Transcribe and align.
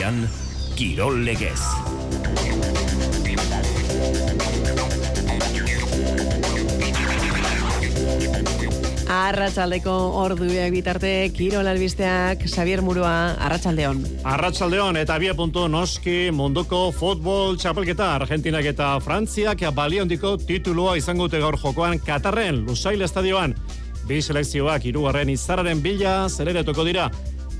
Irratian 0.00 0.28
Kirol 0.76 1.24
Legez. 1.24 1.60
Arratsaldeko 9.10 9.92
orduak 10.22 10.72
bitarte 10.72 11.10
Kirol 11.36 11.68
albisteak 11.68 12.46
Xavier 12.48 12.80
Murua 12.80 13.34
Arratsaldeon. 13.44 14.00
Arratsaldeon 14.24 14.96
eta 14.96 15.18
bia 15.20 15.34
puntu 15.36 15.66
noski 15.68 16.30
munduko 16.32 16.86
futbol 16.96 17.58
txapelketa 17.60 18.14
Argentinak 18.14 18.70
eta 18.72 18.94
Frantziak 19.04 19.66
baliondiko 19.74 20.38
titulua 20.38 20.96
izango 20.96 21.28
dute 21.28 21.42
gaur 21.44 21.60
jokoan 21.60 22.00
Katarren 22.00 22.64
Lusail 22.64 23.04
Estadioan. 23.04 23.52
Bi 24.08 24.22
selekzioak 24.22 24.88
hirugarren 24.88 25.28
izararen 25.28 25.84
bila 25.84 26.24
zereretuko 26.30 26.88
dira. 26.88 27.10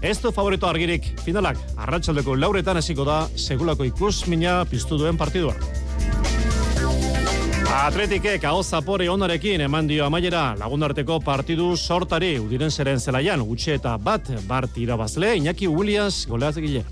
Ez 0.03 0.17
du 0.21 0.33
favorito 0.33 0.65
argirik 0.67 1.05
finalak 1.21 1.59
arratsaldeko 1.77 2.35
lauretan 2.37 2.79
hasiko 2.81 3.05
da 3.05 3.27
segulako 3.37 3.85
ikusmina 3.85 4.65
piztu 4.65 4.97
duen 4.97 5.19
partidua. 5.21 5.53
Atletikek 7.71 8.43
hau 8.49 8.63
zapore 8.65 9.07
onarekin 9.13 9.61
eman 9.67 9.87
dio 9.87 10.07
amaiera 10.07 10.57
lagunarteko 10.59 11.21
partidu 11.23 11.77
sortari 11.77 12.33
udiren 12.41 12.71
zeren 12.71 12.99
zelaian 12.99 13.45
gutxe 13.47 13.77
eta 13.77 13.97
bat 13.99 14.27
bart 14.49 14.77
irabazle 14.81 15.37
Iñaki 15.37 15.69
Williams 15.69 16.25
goleaz 16.27 16.57
gile. 16.57 16.83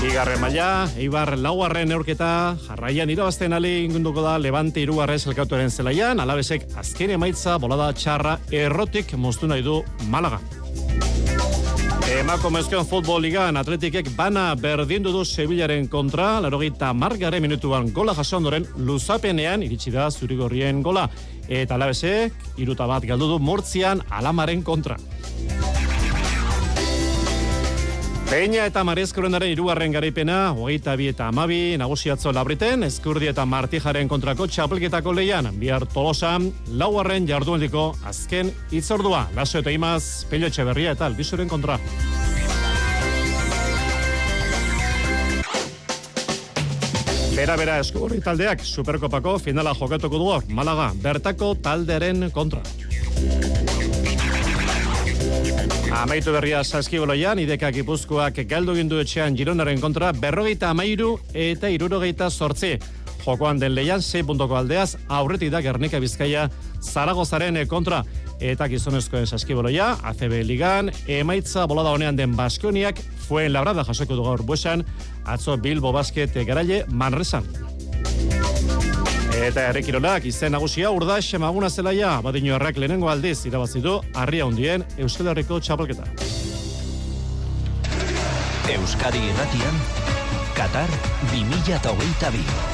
Igarren 0.00 0.40
maila, 0.40 0.88
Eibar 0.96 1.34
lauarren 1.36 1.90
neurketa, 1.92 2.56
jarraian 2.68 3.10
irabazten 3.12 3.52
ali 3.52 3.84
ingunduko 3.84 4.22
da 4.24 4.38
Levante 4.38 4.80
irugarrez 4.80 5.26
elkatuaren 5.26 5.70
zelaian, 5.70 6.20
alabesek 6.20 6.64
azken 6.80 7.12
emaitza 7.18 7.58
bolada 7.60 7.90
txarra 7.92 8.38
errotik 8.50 9.12
moztu 9.16 9.50
nahi 9.50 9.66
du 9.66 9.82
Malaga. 10.08 10.40
Emako 12.10 12.50
mezken 12.50 12.82
futbol 12.90 13.20
ligan 13.22 13.54
atletikek 13.54 14.08
bana 14.18 14.48
berdindu 14.58 15.12
du 15.14 15.20
Sevillaren 15.24 15.86
kontra, 15.88 16.40
larogita 16.42 16.88
margare 16.92 17.38
minutuan 17.40 17.92
gola 17.94 18.16
jasondoren 18.18 18.66
luzapenean 18.82 19.62
iritsi 19.62 19.92
da 19.94 20.08
zurigorrien 20.10 20.82
gola. 20.82 21.06
Eta 21.46 21.78
alabesek, 21.78 22.34
iruta 22.58 22.88
bat 22.90 23.06
galdu 23.06 23.30
du 23.30 23.38
Murtzian 23.38 24.02
alamaren 24.10 24.66
kontra. 24.66 24.98
Peña 28.30 28.62
eta 28.68 28.84
Marezkorenaren 28.86 29.50
irugarren 29.50 29.90
garaipena, 29.90 30.52
hogeita 30.54 30.92
bi 30.94 31.08
eta 31.10 31.26
amabi, 31.32 31.74
nagusiatzo 31.80 32.30
labriten, 32.30 32.84
eskurdi 32.86 33.26
eta 33.26 33.42
martijaren 33.42 34.06
kontrako 34.06 34.46
txapelketako 34.46 35.10
leian, 35.18 35.48
bihar 35.58 35.82
tolosan, 35.90 36.46
lauarren 36.78 37.26
jarduendiko 37.26 37.88
azken 38.06 38.52
itzordua, 38.70 39.24
laso 39.34 39.58
eta 39.58 39.74
imaz, 39.74 40.28
pelio 40.30 40.46
etxeberria 40.46 40.92
eta 40.94 41.08
albizuren 41.10 41.50
kontra. 41.50 41.80
Bera, 47.34 47.56
bera, 47.58 47.80
eskurri 47.82 48.22
taldeak, 48.22 48.62
superkopako 48.62 49.40
finala 49.42 49.74
jokatuko 49.74 50.22
du 50.22 50.54
Malaga, 50.54 50.92
bertako 51.02 51.56
talderen 51.58 52.30
kontra. 52.30 52.62
Amaitu 55.90 56.30
berria 56.30 56.60
saskiboloian, 56.62 57.40
ideka 57.42 57.72
gipuzkoak 57.74 58.36
galdu 58.46 58.76
gindu 58.78 59.00
etxean 59.02 59.34
gironaren 59.34 59.80
kontra, 59.82 60.12
berrogeita 60.14 60.68
amairu 60.70 61.16
eta 61.34 61.66
irurogeita 61.66 62.28
sortzi. 62.30 62.76
Jokoan 63.24 63.58
den 63.60 63.74
leian, 63.74 64.00
6 64.00 64.22
puntoko 64.28 64.54
aldeaz, 64.56 64.94
aurretik 65.08 65.50
da 65.50 65.60
Gernika 65.60 65.98
Bizkaia 66.00 66.46
Zaragozaren 66.80 67.58
kontra. 67.68 68.04
Eta 68.40 68.68
gizonezkoen 68.70 69.26
saskiboloia, 69.26 69.96
ACB 70.02 70.38
Ligan, 70.46 70.92
emaitza 71.08 71.66
bolada 71.66 71.90
honean 71.90 72.16
den 72.16 72.36
Baskoniak, 72.38 73.02
fuen 73.26 73.52
labrada 73.52 73.84
jasoko 73.84 74.14
du 74.14 74.24
gaur 74.24 74.46
buesan, 74.46 74.86
atzo 75.26 75.58
Bilbo 75.58 75.92
Basket 75.92 76.38
garaile 76.46 76.84
Manresan. 76.88 77.44
Eta 79.40 79.62
errekirolak 79.70 80.26
izen 80.28 80.52
nagusia 80.52 80.90
urda 80.92 81.14
semaguna 81.24 81.70
zelaia, 81.70 82.10
badino 82.20 82.52
errak 82.58 82.76
lehenengo 82.76 83.08
aldiz 83.08 83.38
irabazitu, 83.48 83.94
harria 84.12 84.44
hundien 84.44 84.84
Euskal 85.00 85.30
Herriko 85.32 85.60
txapelketa. 85.64 86.04
Euskadi 88.74 89.24
Irratian 89.30 89.80
Qatar 90.58 90.92
2022. 91.32 92.70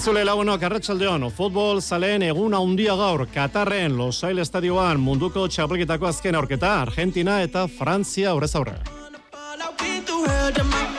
Entzule 0.00 0.22
lagunok 0.24 0.62
arratsaldeon 0.64 1.26
futbol 1.36 1.82
zaleen 1.84 2.22
egun 2.24 2.54
handia 2.56 2.94
gaur 2.96 3.26
Katarren 3.34 3.98
Losail 3.98 4.38
Estadioan 4.40 4.96
munduko 4.96 5.42
txapelketako 5.44 6.06
azken 6.08 6.38
aurketa 6.38 6.70
Argentina 6.86 7.34
eta 7.44 7.66
Frantzia 7.68 8.30
aurrez 8.30 8.54
aurre. 8.56 8.78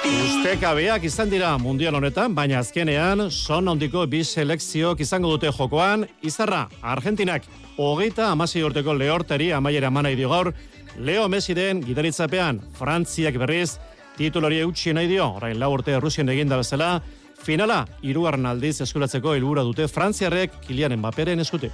Ustekabeak 0.05 1.07
izan 1.09 1.33
dira 1.33 1.49
mundial 1.57 1.97
honetan, 1.97 2.35
baina 2.37 2.59
azkenean 2.61 3.31
son 3.31 3.71
handiko 3.73 4.03
bi 4.05 4.21
selekziok 4.21 5.01
izango 5.01 5.31
dute 5.33 5.49
jokoan, 5.49 6.05
izarra 6.21 6.67
Argentinak 6.93 7.47
hogeita 7.79 8.27
amasi 8.35 8.61
urteko 8.61 8.93
lehorteri 8.93 9.49
amaiera 9.57 9.89
manai 9.89 10.13
dio 10.19 10.29
gaur, 10.29 10.51
Leo 10.99 11.25
Messiren 11.27 11.81
gidaritzapean 11.81 12.61
Frantziak 12.77 13.41
berriz 13.41 13.79
titulari 14.19 14.61
eutxi 14.61 14.93
nahi 14.93 15.09
dio, 15.09 15.25
orain 15.41 15.57
lau 15.57 15.71
urte 15.73 15.97
Rusien 15.97 16.29
eginda 16.29 16.61
bezala, 16.61 16.99
Finala, 17.41 17.85
irugarren 18.05 18.45
aldiz 18.45 18.77
eskuratzeko 18.85 19.33
helbura 19.33 19.63
dute 19.65 19.87
Frantziarrek 19.89 20.61
Kilian 20.67 20.93
Mbaperen 20.99 21.41
eskutik. 21.41 21.73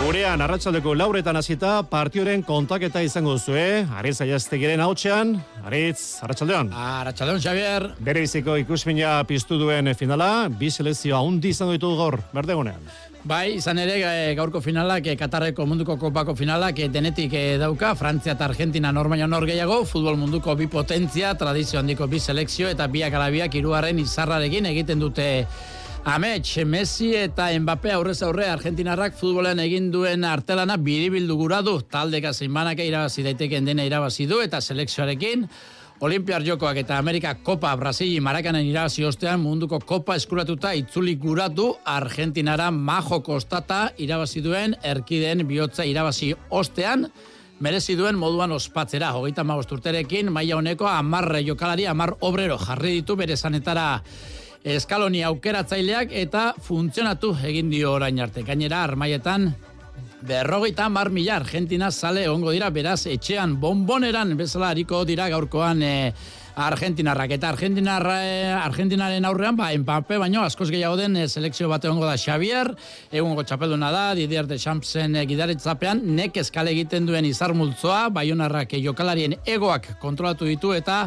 Gurean, 0.00 0.40
arratsaldeko 0.42 0.94
lauretan 0.96 1.36
hasita 1.38 1.74
partioren 1.86 2.42
kontaketa 2.42 3.02
izango 3.04 3.36
duzue, 3.36 3.84
Aritz 3.94 4.16
Aiaztegiren 4.24 4.80
hautsean, 4.82 5.36
Aritz, 5.68 6.22
arratsaldeon. 6.24 6.72
Arratsaldeon, 6.72 7.38
Xavier. 7.44 7.86
Bere 8.00 8.24
biziko 8.24 8.56
ikusmina 8.58 9.20
piztu 9.28 9.60
duen 9.60 9.92
finala, 9.94 10.48
bi 10.48 10.72
selezio 10.72 11.14
haundi 11.20 11.52
izango 11.54 11.76
ditu 11.76 11.92
gaur, 12.00 12.18
berdegunean. 12.32 12.90
Bai, 13.20 13.58
izan 13.58 13.76
ere 13.76 13.98
e, 14.00 14.34
gaurko 14.34 14.62
finalak, 14.64 15.04
e, 15.12 15.14
Katarreko 15.20 15.66
munduko 15.68 15.98
kopako 16.00 16.32
finalak 16.38 16.78
e, 16.80 16.86
denetik 16.88 17.34
dauka, 17.60 17.92
Frantzia 17.94 18.32
eta 18.32 18.46
Argentina 18.48 18.92
normaino 18.96 19.26
nor 19.28 19.44
gehiago, 19.44 19.82
futbol 19.84 20.16
munduko 20.16 20.54
bi 20.56 20.70
potentzia, 20.72 21.34
tradizio 21.36 21.82
handiko 21.82 22.08
bi 22.08 22.16
selekzio 22.18 22.70
eta 22.72 22.86
biak 22.88 23.12
alabiak 23.12 23.54
irugarren 23.60 24.00
izarrarekin 24.00 24.70
egiten 24.72 25.04
dute. 25.04 25.28
Amets, 26.08 26.56
Messi 26.64 27.10
eta 27.12 27.50
Mbappe 27.60 27.92
aurrez 27.92 28.22
aurre 28.24 28.46
Argentinarrak 28.48 29.18
futbolean 29.18 29.60
egin 29.60 29.90
duen 29.92 30.24
artelana 30.24 30.78
biribildu 30.80 31.36
gura 31.36 31.60
du, 31.60 31.76
taldeka 31.82 32.32
zeinbanaka 32.32 32.88
irabazi 32.88 33.26
daiteken 33.26 33.68
dena 33.68 33.84
irabazi 33.84 34.24
du 34.24 34.40
eta 34.40 34.62
selekzioarekin, 34.64 35.44
Olimpiar 36.00 36.40
Jokoak 36.40 36.78
eta 36.80 36.96
Amerika 36.96 37.34
Kopa 37.44 37.74
Brasili 37.76 38.22
Marakanen 38.24 38.64
irabazi 38.64 39.04
ostean 39.04 39.42
munduko 39.42 39.82
Kopa 39.84 40.14
eskuratuta 40.16 40.72
itzuli 40.72 41.18
guratu 41.20 41.74
Argentinara 41.84 42.70
majo 42.72 43.18
kostata 43.20 43.90
irabazi 44.00 44.40
duen 44.40 44.78
erkideen 44.80 45.44
bihotza 45.48 45.84
irabazi 45.84 46.30
ostean 46.48 47.04
merezi 47.60 47.98
duen 48.00 48.16
moduan 48.16 48.52
ospatzera. 48.56 49.12
Hogeita 49.12 49.44
magosturterekin, 49.44 50.32
maila 50.32 50.56
honeko 50.56 50.88
amarre 50.88 51.44
jokalari, 51.44 51.84
amar 51.86 52.14
obrero 52.20 52.56
jarri 52.58 52.94
ditu 53.02 53.16
bere 53.20 53.36
zanetara 53.36 54.00
eskaloni 54.64 55.20
aukeratzaileak 55.28 56.16
eta 56.16 56.54
funtzionatu 56.64 57.34
egin 57.44 57.68
dio 57.68 57.92
orain 57.92 58.24
arte. 58.24 58.40
Gainera, 58.48 58.86
armaietan 58.88 59.50
Berrogeita 60.20 60.88
mar 60.90 61.08
mila 61.08 61.36
Argentina 61.36 61.90
sale 61.90 62.28
ongo 62.28 62.50
dira, 62.52 62.68
beraz, 62.68 63.06
etxean 63.08 63.54
bomboneran 63.60 64.34
bezala 64.36 64.68
hariko 64.68 65.00
dira 65.08 65.30
gaurkoan 65.32 65.80
e, 65.82 66.12
Argentinarrak. 66.60 67.32
Eta 67.38 67.48
Argentinarra, 67.48 68.18
e, 68.28 68.44
Argentinaren 68.52 69.24
aurrean, 69.24 69.56
ba, 69.56 69.70
Mbappe 69.72 70.18
baino, 70.20 70.44
askoz 70.44 70.68
gehiago 70.68 70.98
den 71.00 71.16
e, 71.16 71.24
selekzio 71.26 71.70
bate 71.72 71.88
ongo 71.88 72.04
da 72.04 72.18
Xavier, 72.20 72.68
egungo 73.10 73.46
txapelduna 73.48 73.88
da, 73.94 74.04
Didier 74.18 74.44
de 74.46 74.60
Champsen 74.60 75.16
e, 75.16 75.24
gidaritzapean, 75.30 76.04
nek 76.04 76.36
eskale 76.44 76.76
egiten 76.76 77.08
duen 77.08 77.24
izar 77.24 77.56
multzoa, 77.56 78.10
baionarrak 78.12 78.76
jokalarien 78.76 79.38
egoak 79.48 79.94
kontrolatu 80.04 80.44
ditu 80.44 80.76
eta 80.76 81.06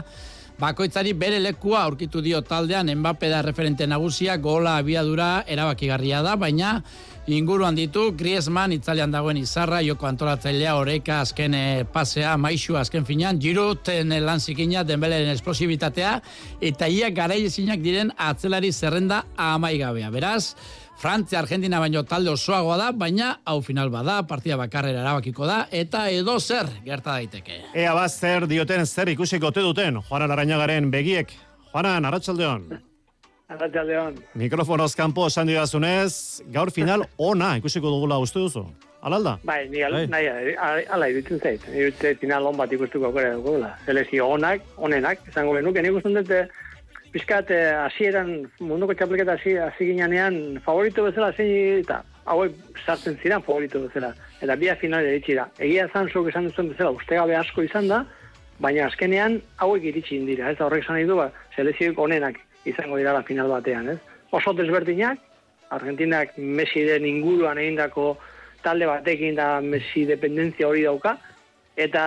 bakoitzari 0.57 1.13
bere 1.17 1.39
lekua 1.41 1.83
aurkitu 1.83 2.21
dio 2.21 2.41
taldean 2.41 2.89
Mbappe 2.97 3.29
da 3.29 3.41
referente 3.45 3.85
nagusia, 3.85 4.37
gola 4.37 4.77
abiadura 4.81 5.43
erabakigarria 5.45 6.21
da, 6.25 6.35
baina 6.35 6.79
inguruan 7.27 7.75
ditu 7.75 8.09
Griezmann 8.17 8.73
itzalian 8.75 9.11
dagoen 9.11 9.37
izarra, 9.39 9.79
joko 9.85 10.07
antolatzailea 10.09 10.75
oreka 10.75 11.21
azken 11.23 11.53
eh, 11.55 11.85
pasea, 11.87 12.35
maixu 12.37 12.75
azken 12.77 13.05
finan, 13.07 13.39
jiruten 13.39 14.11
lan 14.25 14.39
zikina, 14.39 14.83
denbeleren 14.83 15.31
esplosibitatea, 15.31 16.17
eta 16.61 16.87
ia 16.87 17.09
garailezinak 17.15 17.83
diren 17.83 18.11
atzelari 18.17 18.71
zerrenda 18.71 19.23
amaigabea. 19.37 20.11
Beraz, 20.11 20.55
Frantzia 20.99 21.39
Argentina 21.39 21.79
baino 21.83 22.03
talde 22.07 22.31
osoagoa 22.31 22.77
da, 22.79 22.91
baina 22.91 23.33
hau 23.45 23.59
final 23.61 23.89
bada, 23.91 24.21
partida 24.27 24.57
bakarrera 24.59 25.01
erabakiko 25.01 25.47
da, 25.47 25.65
eta 25.71 26.05
edo 26.11 26.39
zer 26.39 26.69
gerta 26.85 27.17
daiteke. 27.17 27.59
Ea 27.73 27.93
bat 27.95 28.11
zer 28.11 28.47
dioten 28.47 28.85
zer 28.85 29.11
ikusiko 29.15 29.51
te 29.51 29.65
duten, 29.65 29.99
Juanan 30.09 30.31
Arañagaren 30.31 30.91
begiek. 30.91 31.31
Juanan, 31.71 32.05
Arratxaldeon. 32.05 32.92
Arratxaldeon. 33.53 34.15
Mikrofonoz 34.39 34.95
kanpo 34.97 35.27
esan 35.29 35.47
didazunez, 35.47 36.41
gaur 36.53 36.71
final 36.73 37.05
ona 37.17 37.55
ikusiko 37.59 37.91
dugula 37.93 38.17
uste 38.23 38.39
duzu. 38.39 38.65
Alalda? 39.03 39.33
Bai, 39.43 39.67
ni 39.69 39.81
al, 39.83 39.91
Bai. 39.93 40.07
nahi, 40.07 40.55
a- 40.55 40.93
ala 40.95 41.09
iruditzen 41.11 41.39
zait. 41.43 41.61
Iruditzen 41.73 42.07
zait 42.07 42.19
final 42.21 42.45
on 42.47 42.55
bat 42.57 42.71
ikustuko 42.71 43.09
aukera 43.09 43.33
dugula. 43.35 43.73
Selezio 43.85 44.29
onak, 44.31 44.61
onenak, 44.77 45.19
esango 45.27 45.53
benuke. 45.57 45.81
Nik 45.83 45.97
uste 45.99 46.13
dut, 46.15 46.31
eh, 46.31 46.47
pizkat, 47.11 47.51
eh, 47.51 47.73
hasieran 47.83 48.31
munduko 48.59 48.93
txapelketa 48.95 49.35
hasi 49.37 49.57
hasi 49.57 49.85
ginean 49.91 50.61
favorito 50.65 51.03
bezala 51.03 51.33
zein 51.35 51.81
eta 51.83 52.01
hauek 52.25 52.55
sartzen 52.85 53.19
ziren 53.21 53.43
favorito 53.43 53.81
bezala. 53.83 54.13
Eta 54.41 54.55
bia 54.55 54.75
final 54.79 55.03
iritsi 55.05 55.35
da. 55.35 55.49
Egia 55.59 55.89
zan 55.93 56.07
zuk 56.09 56.29
esan 56.29 56.47
duzuen 56.47 56.69
bezala, 56.71 56.91
ustegabe 56.91 57.35
asko 57.35 57.61
izan 57.61 57.87
da, 57.91 58.05
baina 58.59 58.87
azkenean 58.87 59.41
hauek 59.57 59.83
iritsi 59.83 60.15
indira. 60.15 60.49
Ez 60.49 60.57
da 60.57 60.65
horrek 60.65 60.83
esan 60.83 60.95
nahi 60.95 61.05
du, 61.05 61.15
ba, 61.19 61.29
selezioik 61.55 61.99
onenak 61.99 62.39
izango 62.65 62.97
dira 62.97 63.13
la 63.13 63.23
final 63.23 63.49
batean. 63.49 63.89
Ez? 63.89 63.99
Oso 64.31 64.53
desberdinak, 64.53 65.19
Argentinak 65.73 66.37
Messiren 66.37 67.05
inguruan 67.05 67.57
egindako 67.57 68.17
talde 68.63 68.87
batekin 68.87 69.35
da 69.35 69.59
Messi 69.61 70.05
dependentzia 70.07 70.67
hori 70.69 70.83
dauka, 70.85 71.17
eta 71.75 72.03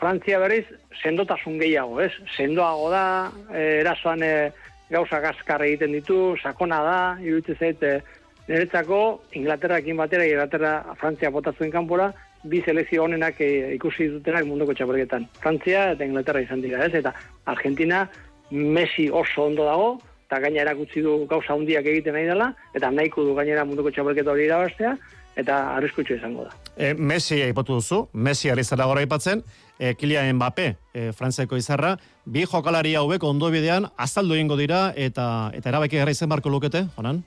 Frantzia 0.00 0.38
berriz 0.40 0.64
sendotasun 1.02 1.58
gehiago, 1.60 2.00
ez? 2.00 2.12
Sendoago 2.36 2.90
da, 2.90 3.06
eh, 3.52 3.80
erasoan 3.82 4.22
eh, 4.24 4.52
gauza 4.90 5.20
gaskar 5.20 5.62
egiten 5.66 5.92
ditu, 5.92 6.20
sakona 6.42 6.80
da, 6.82 7.00
iruditzen 7.22 7.58
zait, 7.60 7.82
eh, 7.82 8.00
niretzako 8.48 9.00
Inglaterrakin 9.32 9.98
batera, 9.98 10.26
Inglaterra 10.26 10.94
Frantzia 11.00 11.30
bota 11.34 11.52
zuen 11.52 11.70
kanpora, 11.70 12.12
bi 12.46 12.62
selekzio 12.62 13.04
honenak 13.04 13.40
eh, 13.42 13.74
ikusi 13.74 14.08
dutenak 14.14 14.46
munduko 14.46 14.74
txapelketan. 14.74 15.26
Frantzia 15.42 15.90
eta 15.94 16.06
Inglaterra 16.06 16.42
izan 16.44 16.62
dira, 16.62 16.84
ez? 16.86 16.94
Eta 16.94 17.12
Argentina 17.52 18.06
Messi 18.50 19.08
oso 19.10 19.48
ondo 19.48 19.64
dago, 19.64 19.98
eta 20.26 20.40
gaina 20.42 20.62
erakutsi 20.62 21.02
du 21.02 21.18
gauza 21.30 21.54
handiak 21.54 21.86
egiten 21.86 22.14
nahi 22.14 22.26
dela, 22.26 22.52
eta 22.74 22.90
nahiko 22.90 23.24
du 23.24 23.34
gainera 23.34 23.64
munduko 23.64 23.90
txapelketa 23.94 24.32
hori 24.32 24.46
irabaztea, 24.46 24.96
eta 25.36 25.56
arriskutsu 25.76 26.16
izango 26.16 26.46
da. 26.48 26.56
E, 26.76 26.94
Messi 26.94 27.40
aipatu 27.44 27.78
duzu, 27.78 28.02
Messi 28.12 28.50
ari 28.50 28.64
zara 28.64 28.86
gora 28.88 29.04
aipatzen, 29.04 29.42
e, 29.78 29.94
Kylian 29.94 30.32
Mbappe, 30.36 30.68
e, 30.94 31.10
Frantziako 31.12 31.58
izarra, 31.60 31.96
bi 32.24 32.44
jokalari 32.48 32.94
hauek 32.96 33.24
ondo 33.24 33.50
bidean 33.52 33.88
azaldu 33.96 34.34
egingo 34.34 34.56
dira 34.56 34.92
eta 34.96 35.50
eta 35.54 35.72
erabaki 35.72 36.00
gara 36.00 36.14
izen 36.16 36.32
barko 36.32 36.50
lukete, 36.50 36.86
Jonan? 36.96 37.22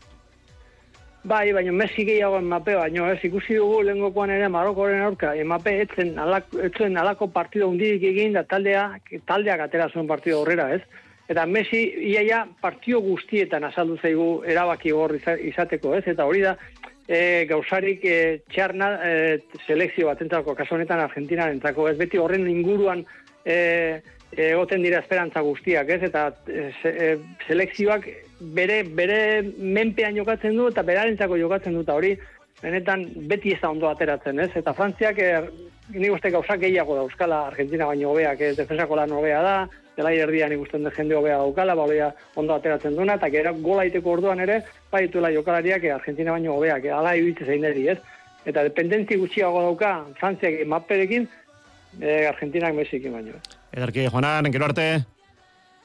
Bai, 1.30 1.52
baina 1.54 1.72
Messi 1.76 2.06
gehiago 2.08 2.40
Mbappe, 2.42 2.76
baina 2.80 3.12
ez 3.14 3.20
ikusi 3.28 3.60
dugu 3.60 3.84
lehenkoan 3.84 4.32
ere 4.32 4.48
Marokoren 4.50 5.04
aurka, 5.04 5.36
Mbappe 5.46 5.76
etzen 5.84 6.18
alako, 6.20 6.64
etzen 6.66 6.98
alako 6.98 7.28
partido 7.28 7.68
hundirik 7.70 8.04
egin 8.12 8.34
da 8.34 8.44
taldea, 8.48 8.90
taldeak 9.28 9.68
atera 9.68 9.90
zuen 9.94 10.08
partido 10.08 10.42
horrera, 10.42 10.72
ez? 10.76 10.82
Eta 11.30 11.46
Messi 11.46 11.84
iaia 12.10 12.44
partio 12.62 13.02
guztietan 13.06 13.64
azaldu 13.68 14.00
zaigu 14.02 14.30
erabaki 14.50 14.90
iza- 14.90 15.38
izateko, 15.52 15.96
ez? 15.96 16.08
Eta 16.08 16.26
hori 16.26 16.42
da 16.42 16.56
e, 17.08 17.46
gauzarik 17.50 18.06
e, 18.06 18.42
txarna 18.50 18.88
e, 19.06 19.12
selekzio 19.68 20.08
batentzako, 20.08 20.56
kasu 20.56 20.76
honetan 20.76 21.04
Argentinarentzako, 21.04 21.88
ez 21.90 21.98
beti 21.98 22.18
horren 22.18 22.48
inguruan 22.50 23.06
e, 23.46 24.02
egoten 24.38 24.82
dira 24.86 25.00
esperantza 25.04 25.42
guztiak, 25.46 25.90
ez? 25.90 26.02
Eta 26.10 26.32
e, 26.48 26.72
e, 26.86 27.12
selekzioak 27.48 28.10
bere 28.56 28.84
bere 28.84 29.20
menpean 29.58 30.18
jokatzen 30.18 30.56
du 30.58 30.70
eta 30.70 30.82
berarentzako 30.88 31.38
jokatzen 31.38 31.76
du 31.78 31.82
eta 31.86 31.98
hori 31.98 32.16
benetan 32.62 33.06
beti 33.30 33.54
ez 33.54 33.60
da 33.62 33.70
ondo 33.70 33.90
ateratzen, 33.90 34.40
ez? 34.40 34.50
Eta 34.56 34.74
Frantziak 34.74 35.22
e, 35.22 35.30
nik 35.94 36.14
uste 36.14 36.34
gauzak 36.34 36.62
gehiago 36.62 36.98
da 36.98 37.06
Euskala 37.06 37.44
Argentina 37.48 37.86
baino 37.90 38.12
hobeak, 38.12 38.42
ez 38.42 38.56
defensako 38.58 38.98
lan 39.00 39.14
hobea 39.14 39.42
da, 39.46 39.56
zelai 40.00 40.16
erdian 40.24 40.56
ikusten 40.56 40.86
dut 40.88 40.96
jende 40.96 41.18
hobea 41.18 41.42
daukala, 41.42 41.76
baloia 41.76 42.10
ondo 42.40 42.56
ateratzen 42.56 42.96
duena, 42.96 43.18
eta 43.20 43.30
gero 43.34 43.54
gola 43.66 43.84
iteko 43.90 44.16
orduan 44.16 44.40
ere, 44.46 44.62
bai 44.92 45.04
dituela 45.08 45.34
jokalariak 45.36 45.84
eh, 45.84 45.94
Argentina 45.98 46.36
baino 46.38 46.56
hobeak, 46.56 46.88
eh, 46.88 46.96
ala 46.96 47.16
iruditzen 47.20 47.52
zein 47.52 47.68
eri, 47.68 47.88
ez? 47.92 48.00
Eta 48.48 48.64
dependentzi 48.64 49.20
gutxiago 49.20 49.62
dauka 49.68 49.94
Frantziak 50.20 50.64
mapperekin, 50.72 51.28
eh, 52.00 52.28
Argentinak 52.32 52.78
Messikin 52.78 53.18
baino. 53.18 53.42
Ederki, 53.76 54.08
Jonan, 54.14 54.52
gero 54.56 54.72
arte, 54.72 54.88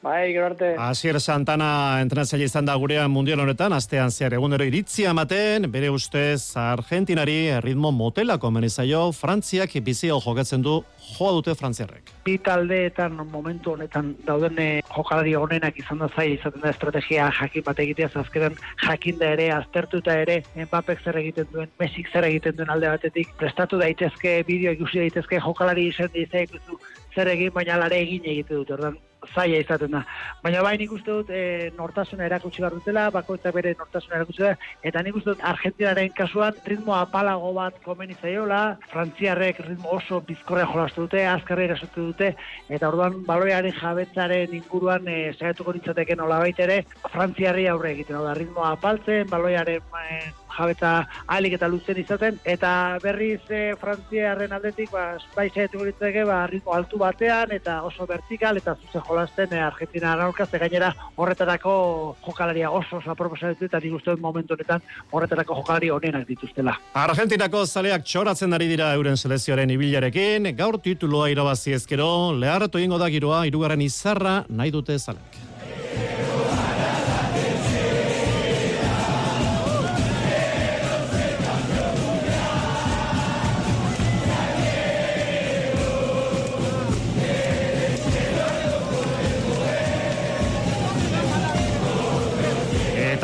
Bai, 0.04 0.34
gero 0.34 0.44
arte. 0.44 0.74
Asier 0.76 1.16
Santana 1.16 1.98
entrenatzaile 2.02 2.44
izan 2.44 2.66
da 2.68 2.74
gurean 2.76 3.08
mundial 3.08 3.40
honetan, 3.40 3.72
astean 3.72 4.10
zehar 4.12 4.34
egunero 4.36 4.66
iritzia 4.68 5.14
ematen, 5.14 5.64
bere 5.72 5.88
ustez 5.88 6.52
Argentinari 6.60 7.38
ritmo 7.64 7.88
motela 7.88 8.36
komeni 8.36 8.68
zaio, 8.68 9.06
Frantziak 9.16 9.78
bizio 9.86 10.18
jokatzen 10.20 10.60
du, 10.60 10.82
joa 11.14 11.32
dute 11.38 11.54
frantziarrek. 11.56 12.12
bi 12.24 12.36
taldeetan 12.40 13.16
momentu 13.28 13.74
honetan 13.74 14.14
dauden 14.24 14.58
eh, 14.58 14.82
jokalari 14.94 15.34
honenak 15.36 15.76
izan 15.78 15.98
da 16.00 16.08
zai 16.16 16.30
izaten 16.34 16.62
da 16.62 16.70
estrategia 16.72 17.26
jakin 17.38 17.64
bat 17.66 17.80
egitea 17.84 18.08
ze 18.08 18.18
azkenan 18.18 18.56
jakin 18.86 19.18
da 19.18 19.32
ere 19.36 19.50
aztertuta 19.52 20.16
ere 20.22 20.42
Mbappek 20.56 21.04
zer 21.04 21.18
egiten 21.20 21.48
duen 21.52 21.68
Messik 21.80 22.08
zer 22.12 22.24
egiten 22.24 22.56
duen 22.56 22.70
alde 22.70 22.88
batetik 22.88 23.34
prestatu 23.36 23.78
daitezke 23.78 24.42
bideo 24.48 24.72
ikusi 24.72 25.02
daitezke 25.04 25.40
jokalari 25.44 25.88
izan 25.88 26.08
ikustu 26.16 26.78
zer 27.14 27.32
egin 27.34 27.52
baina 27.54 27.80
lare 27.80 28.00
egin 28.04 28.30
egite 28.34 28.54
dute 28.54 28.74
ordan 28.78 28.98
zaila 29.32 29.60
izaten 29.62 29.92
da. 29.94 30.02
Baina 30.42 30.62
bai 30.64 30.74
nik 30.80 30.92
uste 30.92 31.10
dut 31.10 31.30
e, 31.32 31.70
nortasuna 31.78 32.26
erakutsi 32.26 32.62
behar 32.62 32.76
dutela, 32.76 33.06
bakoitzak 33.14 33.54
bere 33.56 33.74
nortasuna 33.78 34.18
erakutsi 34.20 34.44
da, 34.44 34.52
eta 34.90 35.02
nik 35.02 35.18
uste 35.20 35.32
dut 35.32 35.44
Argentinaren 35.52 36.12
kasuan 36.18 36.60
ritmo 36.68 36.94
apalago 36.96 37.52
bat 37.56 37.80
komeni 37.86 38.16
zaiola, 38.20 38.76
Frantziarrek 38.92 39.62
ritmo 39.68 39.96
oso 39.98 40.20
bizkorrean 40.28 40.70
jolastu 40.72 41.06
dute, 41.06 41.24
azkarra 41.30 41.68
erasatu 41.68 42.08
dute, 42.10 42.34
eta 42.68 42.90
orduan 42.90 43.22
baloiaren 43.28 43.76
jabetzaren 43.80 44.54
inguruan 44.60 45.08
e, 45.08 45.18
saiatuko 45.38 45.76
nintzateke 45.76 46.16
nola 46.20 46.42
ere, 46.44 46.82
Frantziarri 47.10 47.68
aurre 47.68 47.94
egiten, 47.94 48.16
hau 48.16 48.24
da, 48.24 48.34
ritmoa 48.36 48.74
apaltzen, 48.76 49.28
baloiaren 49.30 49.80
e, 49.80 50.24
jabetza 50.56 50.92
alik 51.26 51.56
eta 51.58 51.68
luzen 51.68 51.98
izaten, 52.00 52.38
eta 52.44 52.98
berriz 53.02 53.42
e, 53.48 53.62
Frantziarren 53.80 54.52
aldetik, 54.56 54.90
ba, 54.92 55.18
bai 55.36 55.48
saiatuko 55.50 55.86
nintzateke, 55.88 56.24
ba, 56.28 56.44
ritmo 56.50 56.74
altu 56.74 57.00
batean, 57.00 57.52
eta 57.56 57.80
oso 57.86 58.06
vertikal, 58.10 58.58
eta 58.60 58.76
zuzen 58.80 59.04
jolasten 59.08 59.54
e, 59.54 59.60
Argentina 59.60 60.14
ze 60.50 60.58
gainera 60.58 60.94
horretarako 61.16 62.16
jokalaria 62.26 62.70
oso 62.70 62.96
oso 62.98 63.10
aproposa 63.10 63.48
ditu, 63.48 63.66
eta 63.66 63.80
nik 63.80 64.20
momentu 64.20 64.54
honetan 64.54 64.82
horretarako 65.10 65.54
jokalari 65.54 65.90
onenak 65.90 66.26
dituztela. 66.28 66.76
Argentinako 66.94 67.66
zaleak 67.66 68.04
txoratzen 68.04 68.52
ari 68.52 68.68
dira 68.68 68.92
euren 68.94 69.16
selezioaren 69.16 69.70
ibilarekin, 69.70 70.54
gaur 70.56 70.78
tituloa 70.78 71.30
irabazi 71.30 71.72
ezkero, 71.72 72.32
lehartu 72.32 72.78
egingo 72.78 72.98
da 72.98 73.10
giroa, 73.10 73.44
irugarren 73.46 73.82
izarra 73.82 74.44
nahi 74.48 74.70
dute 74.70 74.98
zaleak. 74.98 75.53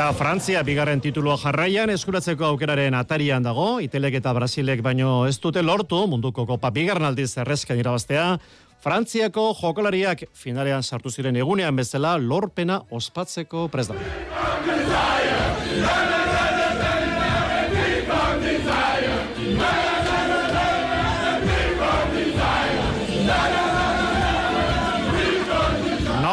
Eta 0.01 0.15
Frantzia 0.17 0.63
bigarren 0.65 1.03
titulua 1.05 1.35
jarraian 1.37 1.91
eskuratzeko 1.93 2.47
aukeraren 2.47 2.95
atarian 2.97 3.45
dago, 3.45 3.83
Itelek 3.85 4.15
eta 4.17 4.33
Brasilek 4.33 4.81
baino 4.81 5.27
ez 5.29 5.35
dute 5.37 5.61
lortu 5.61 5.99
munduko 6.09 6.47
kopa 6.49 6.71
bigarren 6.73 7.05
aldiz 7.11 7.35
errezkan 7.43 7.77
irabaztea. 7.77 8.25
Frantziako 8.81 9.51
jokolariak 9.59 10.25
finalean 10.33 10.81
sartu 10.81 11.13
ziren 11.13 11.37
egunean 11.37 11.77
bezala 11.77 12.15
lorpena 12.17 12.81
ospatzeko 12.89 13.67
prest 13.69 13.93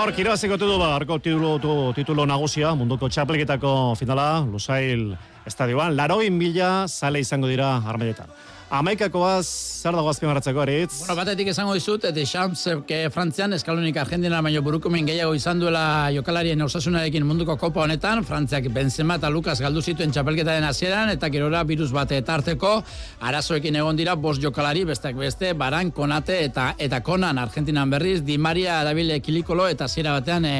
Nork 0.08 0.22
irabaziko 0.24 0.56
du 0.56 0.68
ba, 0.80 0.94
arko 0.96 1.18
titulo, 1.20 1.50
tu, 1.60 1.72
titulo 1.92 2.24
nagusia, 2.24 2.70
munduko 2.80 3.10
txapelketako 3.12 3.72
finala, 4.00 4.40
Lusail 4.48 5.02
estadioan, 5.44 5.98
laroin 6.00 6.32
mila 6.32 6.70
zale 6.88 7.20
izango 7.20 7.50
dira 7.52 7.74
armailetan. 7.84 8.32
Amaikakoaz, 8.68 9.46
zer 9.80 9.96
dago 9.96 10.10
azpimarratzeko, 10.12 10.60
aritz? 10.60 10.98
Bueno, 11.00 11.14
batetik 11.16 11.48
esango 11.54 11.72
dizut, 11.78 12.04
de 12.12 12.26
Champs 12.28 12.66
que 12.88 12.98
Frantzian 13.16 13.56
eskalonik 13.56 13.96
Argentina 14.02 14.42
baino 14.44 14.60
burukumen 14.62 15.08
gehiago 15.08 15.32
izan 15.38 15.62
duela 15.62 16.10
jokalarien 16.12 16.62
osasunarekin 16.66 17.24
munduko 17.24 17.56
kopa 17.56 17.86
honetan, 17.86 18.26
Frantziak 18.28 18.68
Benzema 18.76 19.16
eta 19.22 19.32
Lucas 19.32 19.62
galdu 19.64 19.80
zituen 19.80 20.12
txapelketaren 20.12 20.68
hasieran 20.68 21.14
eta 21.14 21.30
gerora 21.32 21.64
virus 21.64 21.94
bat 21.96 22.12
etarteko 22.12 22.74
arazoekin 23.30 23.80
egon 23.80 23.96
dira 23.96 24.18
bost 24.20 24.44
jokalari 24.44 24.84
besteak 24.84 25.16
beste, 25.16 25.54
Baran, 25.56 25.94
Konate 25.96 26.42
eta 26.44 26.74
eta 26.78 27.00
Konan 27.08 27.40
Argentinan 27.40 27.90
berriz, 27.90 28.20
Di 28.26 28.38
Maria, 28.38 28.84
Dabil 28.84 29.16
Kilikolo 29.22 29.70
eta 29.72 29.88
ziera 29.88 30.20
batean 30.20 30.44
e, 30.44 30.58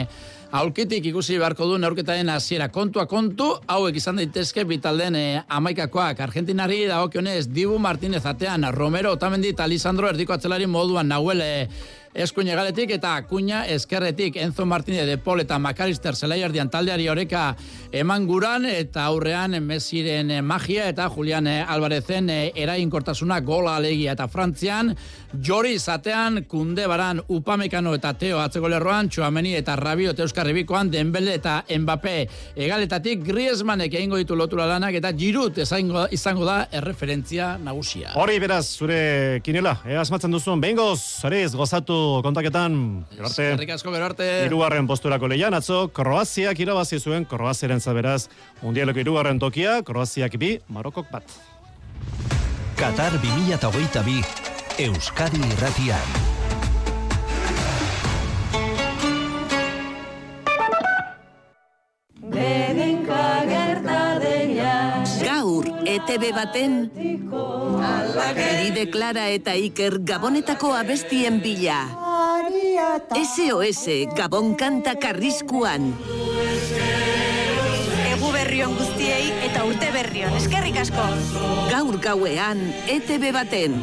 Aulkitik 0.56 1.04
ikusi 1.10 1.36
beharko 1.42 1.66
du 1.68 1.76
neurketaren 1.76 2.30
hasiera 2.32 2.70
kontua 2.72 3.04
kontu, 3.12 3.50
hauek 3.68 3.98
izan 4.00 4.22
daitezke 4.22 4.64
bitalden 4.64 5.16
e, 5.20 5.24
amaikakoak. 5.52 6.22
Argentinari 6.24 6.86
dagokionez 6.88 7.50
Dibu 7.52 7.76
Martinez 7.84 8.24
atean, 8.26 8.64
Romero, 8.72 9.12
Otamendi 9.18 9.52
eta 9.52 9.68
Lisandro 9.68 10.08
erdiko 10.08 10.38
atzelari 10.38 10.70
moduan 10.72 11.12
nahuel 11.12 11.44
e, 11.44 11.52
eskuin 12.14 12.48
egaletik 12.48 12.92
eta 12.98 13.16
kuña 13.28 13.66
eskerretik 13.68 14.36
Enzo 14.38 14.66
Martínez 14.66 15.06
de 15.06 15.18
Pol 15.18 15.42
eta 15.42 15.60
Macalister 15.60 16.16
zelaiardian 16.16 16.70
taldeari 16.70 17.10
oreka 17.10 17.56
eman 17.92 18.28
guran 18.28 18.66
eta 18.66 19.06
aurrean 19.06 19.58
Messiren 19.64 20.32
magia 20.46 20.88
eta 20.90 21.10
Julian 21.10 21.48
Alvarezen 21.48 22.30
erainkortasuna 22.30 23.40
gola 23.42 23.76
alegia 23.78 24.14
eta 24.18 24.28
Frantzian 24.28 24.96
Jori 25.44 25.78
zatean 25.80 26.46
kunde 26.48 26.88
baran 26.88 27.20
upamekano 27.28 27.94
eta 27.98 28.14
teo 28.18 28.40
atzeko 28.40 28.70
lerroan 28.72 29.10
Txuameni 29.10 29.54
eta 29.58 29.76
Rabio 29.76 30.14
eta 30.14 30.24
Euskar 30.24 30.48
Rebikoan 30.48 30.90
Denbele 30.92 31.36
eta 31.36 31.60
Mbappé. 31.68 32.16
Egaletatik 32.56 33.26
Griezmannek 33.28 33.94
egingo 33.94 34.18
ditu 34.22 34.38
lotura 34.40 34.66
lanak 34.70 34.96
eta 35.00 35.12
Giroud 35.18 35.60
izango, 35.60 36.06
izango 36.12 36.48
da 36.48 36.58
erreferentzia 36.72 37.58
nagusia. 37.62 38.14
Hori 38.16 38.40
beraz, 38.40 38.66
zure 38.80 39.42
kinela, 39.44 39.78
eh, 39.86 39.98
asmatzen 40.00 40.32
duzun, 40.32 40.62
behingoz, 40.64 41.00
zarez, 41.22 41.52
gozatu 41.56 41.97
kontaketan. 42.26 42.78
Eskerrik 43.18 43.74
asko 43.76 43.94
gero 43.96 44.08
arte. 44.10 44.30
Irugarren 44.48 44.88
posturako 44.90 45.30
lehian, 45.32 45.58
atzo, 45.58 45.88
Kroaziak 45.94 46.60
irabazi 46.64 47.00
zuen, 47.00 47.28
Kroaziaren 47.30 47.82
zaberaz, 47.82 48.28
mundialeko 48.64 49.04
irugarren 49.04 49.42
tokia, 49.44 49.82
Kroaziak 49.88 50.40
bi, 50.42 50.56
Marokok 50.70 51.12
bat. 51.12 51.38
Qatar 52.78 53.18
2022, 53.24 54.22
Euskadi 54.88 55.42
irratian. 55.54 56.37
ETB 65.98 66.30
baten, 66.30 66.74
Eride 68.38 68.86
Clara 68.94 69.24
eta 69.34 69.56
Iker 69.58 69.98
Gabonetako 70.06 70.76
abestien 70.78 71.40
bila. 71.42 71.80
SOS, 73.18 74.14
Gabon 74.14 74.54
kanta 74.54 74.94
karrizkuan. 75.02 75.90
Egu 78.14 78.30
berrion 78.30 78.78
guztiei 78.78 79.32
eta 79.50 79.66
urte 79.66 79.90
berrion. 79.96 80.38
Eskerrik 80.38 80.78
asko. 80.86 81.08
Gaur 81.74 81.98
gauean, 81.98 82.62
ETB 82.86 83.32
baten. 83.34 83.82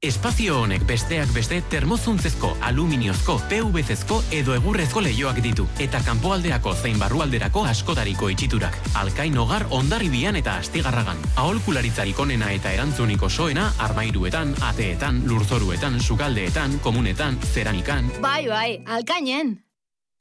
Espazio 0.00 0.62
honek 0.62 0.86
besteak 0.88 1.28
beste 1.36 1.58
termozuntzezko, 1.68 2.54
aluminiozko, 2.64 3.34
PVC-ezko 3.50 4.22
edo 4.32 4.54
egurrezko 4.56 5.02
leioak 5.04 5.42
ditu. 5.44 5.66
Eta 5.76 5.98
kanpoaldeako 6.06 6.72
zein 6.72 6.96
barrualderako 6.96 7.66
askotariko 7.68 8.30
itxiturak. 8.32 8.78
Alkain 8.96 9.34
hogar 9.36 9.66
ondarribian 9.76 10.38
eta 10.40 10.54
astigarragan. 10.62 11.20
Aholkularitzarik 11.42 12.16
onena 12.24 12.48
eta 12.56 12.72
erantzuniko 12.72 13.28
soena, 13.28 13.66
armairuetan, 13.76 14.54
ateetan, 14.70 15.20
lurzoruetan, 15.28 16.00
sukaldeetan, 16.00 16.78
komunetan, 16.80 17.36
zeramikan. 17.52 18.08
Bai, 18.24 18.46
bai, 18.48 18.70
alkainen. 18.86 19.58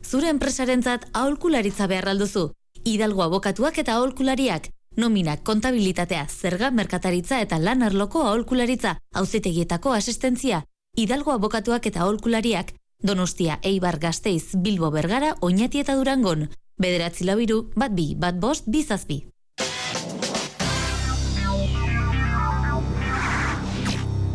Zure 0.03 0.27
enpresarentzat 0.27 1.07
aholkularitza 1.13 1.87
behar 1.87 2.11
alduzu. 2.11 2.49
Hidalgo 2.83 3.23
abokatuak 3.23 3.79
eta 3.79 3.95
aholkulariak. 3.95 4.73
Nominak, 4.99 5.45
kontabilitatea, 5.47 6.25
zerga, 6.27 6.71
merkataritza 6.75 7.37
eta 7.39 7.55
lan 7.63 7.85
arloko 7.87 8.25
aholkularitza, 8.27 8.97
auzitegietako 9.15 9.93
asistentzia, 9.95 10.65
Hidalgo 10.99 11.31
abokatuak 11.31 11.85
eta 11.87 12.01
aholkulariak, 12.03 12.73
Donostia, 12.99 13.61
Eibar, 13.63 13.95
Gasteiz, 13.99 14.57
Bilbo, 14.59 14.91
Bergara, 14.91 15.35
Oñati 15.39 15.79
eta 15.79 15.95
Durangon. 15.95 16.49
Bederatzi 16.75 17.23
labiru, 17.23 17.61
bat 17.79 17.95
bi, 17.95 18.09
bat 18.19 18.35
bost, 18.43 18.67
bizazbi. 18.67 19.21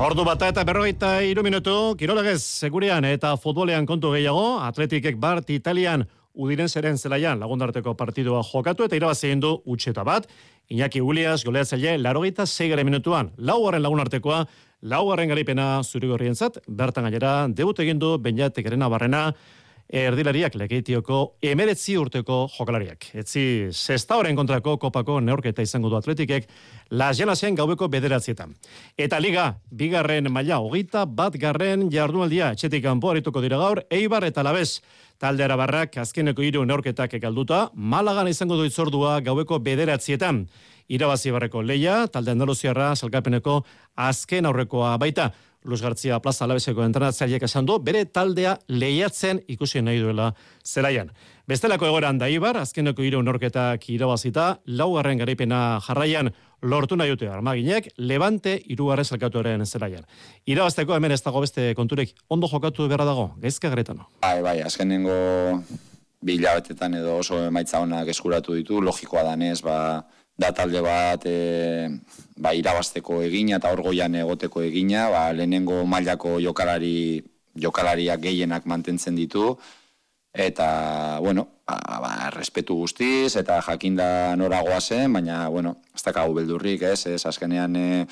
Ordu 0.00 0.25
bata 0.25 0.49
eta 0.49 0.64
berrogeita 0.64 1.18
iru 1.28 1.44
minutu, 1.44 1.76
kirolegez, 2.00 2.40
segurean 2.40 3.04
eta 3.04 3.37
futbolean 3.37 3.85
kontu 3.85 4.16
gehiago, 4.16 4.62
atletikek 4.64 5.21
bart 5.21 5.52
Italian 5.52 6.09
udiren 6.35 6.68
zeren 6.68 6.99
zelaian 6.99 7.38
lagundarteko 7.38 7.94
partidua 7.94 8.42
jokatu 8.42 8.85
eta 8.85 8.99
irabazi 8.99 9.28
egin 9.28 9.42
du 9.44 9.54
utxeta 9.71 10.04
bat, 10.04 10.26
Iñaki 10.73 11.00
Ulias 11.04 11.44
goleatzaile 11.44 11.99
larogeita 11.99 12.47
zeigare 12.47 12.85
minutuan, 12.85 13.33
laugarren 13.37 13.83
lagunartekoa, 13.85 14.47
laugarren 14.80 15.28
garipena 15.28 15.83
zurigorrientzat, 15.85 16.62
bertan 16.66 17.04
gainera 17.04 17.35
debut 17.49 17.78
egin 17.85 17.99
du 17.99 18.16
Benjatek 18.18 18.71
barrena, 18.88 19.35
erdilariak 19.88 20.55
legeitioko 20.57 21.37
emeretzi 21.45 21.97
urteko 22.00 22.45
jokalariak. 22.57 23.07
Etzi, 23.14 23.45
zesta 23.71 24.17
horren 24.17 24.37
kontrako 24.37 24.76
kopako 24.81 25.21
neorketa 25.21 25.62
izango 25.62 25.91
du 25.93 25.99
atletikek, 25.99 26.49
las 26.91 27.19
jelasen 27.19 27.55
gaubeko 27.55 27.88
bederatzietan. 27.93 28.55
Eta 28.99 29.21
liga, 29.21 29.47
bigarren 29.71 30.31
maila 30.33 30.59
hogeita, 30.64 31.05
bat 31.07 31.37
garren 31.41 31.88
jardunaldia, 31.93 32.53
etxetik 32.57 32.85
kanpo 32.85 33.12
harituko 33.12 33.43
dira 33.45 33.61
gaur, 33.61 33.85
eibar 33.91 34.25
eta 34.25 34.43
labez, 34.43 34.81
talde 35.21 35.45
arabarrak 35.45 35.99
azkeneko 36.03 36.43
hiru 36.43 36.64
neorketak 36.64 37.14
egalduta, 37.21 37.69
malagan 37.75 38.29
izango 38.29 38.57
du 38.57 38.64
itzordua 38.69 39.21
gaueko 39.25 39.61
bederatzietan. 39.61 40.47
Irabazi 40.93 41.31
barreko 41.33 41.62
leia, 41.64 42.05
talde 42.12 42.35
andaluziarra, 42.35 42.93
salkapeneko 42.97 43.62
azken 43.97 44.45
aurrekoa 44.45 44.97
baita. 45.00 45.31
Luz 45.64 45.80
Gartzia 45.80 46.18
Plaza 46.21 46.44
Alabeseko 46.44 46.85
entrenatzaileak 46.85 47.47
esan 47.47 47.64
du, 47.64 47.78
bere 47.80 48.04
taldea 48.04 48.59
lehiatzen 48.68 49.40
ikusi 49.49 49.80
nahi 49.83 50.02
duela 50.02 50.28
zelaian. 50.64 51.09
Bestelako 51.49 51.88
egoran 51.88 52.18
da 52.21 52.28
Ibar, 52.28 52.59
azkeneko 52.61 53.04
hiru 53.04 53.23
norketak 53.25 53.88
irabazita, 53.92 54.59
laugarren 54.66 55.18
garaipena 55.21 55.80
jarraian 55.87 56.30
lortu 56.62 56.97
nahi 56.97 57.12
dute 57.12 57.28
armaginek, 57.33 57.90
Levante 57.97 58.59
irugarren 58.73 59.09
zelkatuaren 59.09 59.64
zelaian. 59.64 60.04
Irabazteko 60.44 60.97
hemen 60.97 61.16
ez 61.16 61.23
dago 61.25 61.40
beste 61.44 61.73
konturek 61.76 62.12
ondo 62.28 62.49
jokatu 62.49 62.88
berra 62.88 63.09
dago, 63.09 63.30
gaizka 63.40 63.73
garetano. 63.73 64.11
Bai, 64.21 64.40
bai, 64.44 64.59
azkenengo 64.64 65.16
bilabetetan 66.25 67.00
edo 67.00 67.18
oso 67.21 67.40
emaitza 67.49 67.80
honak 67.80 68.09
eskuratu 68.12 68.56
ditu, 68.56 68.80
logikoa 68.80 69.25
danez, 69.30 69.61
ba, 69.64 70.04
da 70.37 70.50
talde 70.53 70.81
bat 70.83 71.23
e, 71.26 71.88
ba, 72.37 72.55
irabazteko 72.55 73.21
egina 73.23 73.61
eta 73.61 73.71
orgoian 73.75 74.14
egoteko 74.19 74.64
egina, 74.67 75.09
ba, 75.12 75.29
lehenengo 75.33 75.85
mailako 75.87 76.38
jokalari 76.43 77.23
jokalariak 77.55 78.21
gehienak 78.25 78.67
mantentzen 78.67 79.14
ditu, 79.14 79.55
eta, 80.35 81.21
bueno, 81.23 81.47
ba, 81.67 81.79
ba, 82.03 82.14
respetu 82.35 82.75
guztiz, 82.83 83.37
eta 83.38 83.61
jakinda 83.62 84.35
noragoa 84.37 84.81
zen, 84.81 85.12
baina, 85.14 85.47
bueno, 85.49 85.79
ez 85.95 86.03
dakagu 86.03 86.35
beldurrik, 86.35 86.83
ez, 86.83 87.07
ez, 87.07 87.23
azkenean, 87.31 87.79
e, 87.79 88.05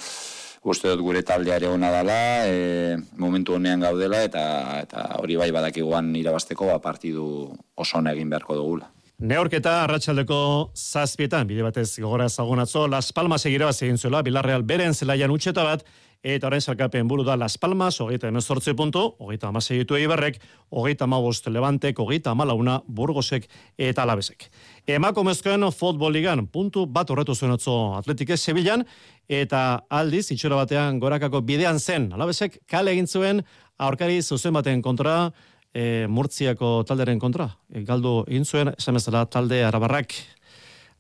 uste 0.63 0.93
dut 0.93 1.03
gure 1.03 1.25
taldeare 1.27 1.67
ona 1.67 1.91
dela, 1.91 2.47
e, 2.47 2.97
momentu 3.19 3.59
honean 3.59 3.83
gaudela, 3.83 4.23
eta 4.23 4.45
eta 4.87 5.09
hori 5.19 5.37
bai 5.37 5.51
badakiguan 5.51 6.15
irabazteko, 6.23 6.71
ba, 6.71 6.79
partidu 6.79 7.27
oso 7.75 8.07
egin 8.15 8.31
beharko 8.31 8.55
dugula. 8.63 8.93
Neorketa 9.23 9.85
arratsaldeko 9.85 10.37
zazpietan, 10.75 11.47
bide 11.47 11.63
batez 11.63 11.93
gogora 12.03 12.25
zagunatzo, 12.27 12.89
Las 12.91 13.13
Palmas 13.15 13.45
egira 13.47 13.69
bat 13.69 13.79
egin 13.79 13.95
zuela, 13.95 14.19
Bilarreal 14.27 14.65
beren 14.67 14.97
zelaian 14.99 15.31
utxeta 15.31 15.63
bat, 15.63 15.85
eta 16.27 16.49
horrein 16.49 16.65
salkapen 16.65 17.07
buru 17.07 17.23
da 17.23 17.37
Las 17.39 17.55
Palmas, 17.55 18.01
hogeita 18.03 18.27
emezortze 18.33 18.75
puntu, 18.75 19.05
hogeita 19.23 19.47
amasei 19.53 19.79
ditu 19.79 19.95
eibarrek, 19.95 20.41
hogeita 20.75 21.07
amabost 21.07 21.47
levantek, 21.47 22.03
hogeita 22.03 22.35
amalauna 22.35 22.81
burgosek 22.89 23.47
eta 23.79 24.03
alabezek. 24.03 24.49
Emako 24.91 25.23
mezkoen 25.31 25.69
futboligan, 25.71 26.49
puntu 26.51 26.89
bat 26.91 27.15
horretu 27.15 27.39
zuen 27.39 27.55
otzo 27.55 27.95
atletik 28.01 28.35
ez 28.35 28.41
Sevillan, 28.43 28.83
eta 29.29 29.85
aldiz, 29.89 30.33
itxura 30.35 30.59
batean 30.65 30.99
gorakako 30.99 31.45
bidean 31.47 31.79
zen, 31.79 32.11
alabezek 32.11 32.59
kale 32.67 32.91
egin 32.91 33.07
zuen, 33.07 33.47
aurkari 33.79 34.19
zuzen 34.19 34.59
baten 34.59 34.83
kontra, 34.83 35.31
e, 35.75 36.07
Murtziako 36.09 36.83
talderen 36.89 37.19
kontra. 37.19 37.49
E, 37.73 37.83
galdu 37.89 38.23
egin 38.29 38.45
zuen, 38.45 38.73
esan 38.77 38.99
bezala 38.99 39.25
talde 39.27 39.63
arabarrak. 39.65 40.15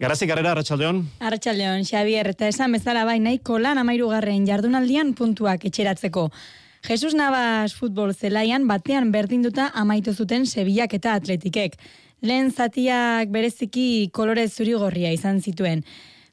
Garazik 0.02 0.32
garera, 0.32 0.50
Arratxaldeon. 0.56 1.04
Arratxaldeon, 1.22 1.84
Xavier, 1.86 2.32
eta 2.32 2.48
esan 2.50 2.72
bezala 2.74 3.04
bai 3.06 3.20
nahiko 3.22 3.60
lan 3.62 3.78
amairugarren 3.78 4.46
jardunaldian 4.48 5.14
puntuak 5.14 5.64
etxeratzeko. 5.68 6.30
Jesus 6.82 7.14
Navas 7.14 7.76
futbol 7.78 8.10
zelaian 8.10 8.66
batean 8.66 9.12
berdinduta 9.14 9.68
amaitu 9.78 10.14
zuten 10.14 10.46
Sevillak 10.46 10.96
eta 10.98 11.14
Atletikek. 11.14 11.76
Lehen 12.22 12.50
zatiak 12.50 13.30
bereziki 13.30 14.10
kolore 14.12 14.48
zurigorria 14.48 15.12
izan 15.14 15.38
zituen. 15.40 15.84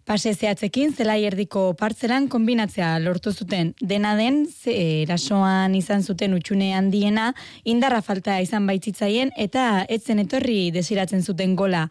Pase 0.10 0.32
zehatzekin 0.34 0.96
zelai 0.98 1.20
erdiko 1.28 1.76
partzelan 1.78 2.24
kombinatzea 2.34 2.96
lortu 3.04 3.30
zuten. 3.30 3.76
Dena 3.92 4.16
den, 4.18 4.40
erasoan 4.72 5.76
izan 5.78 6.02
zuten 6.02 6.34
utxune 6.34 6.72
handiena, 6.74 7.28
indarra 7.64 8.00
falta 8.02 8.40
izan 8.42 8.66
baitzitzaien 8.66 9.30
eta 9.38 9.86
etzen 9.98 10.24
etorri 10.24 10.72
desiratzen 10.74 11.22
zuten 11.22 11.54
gola. 11.56 11.84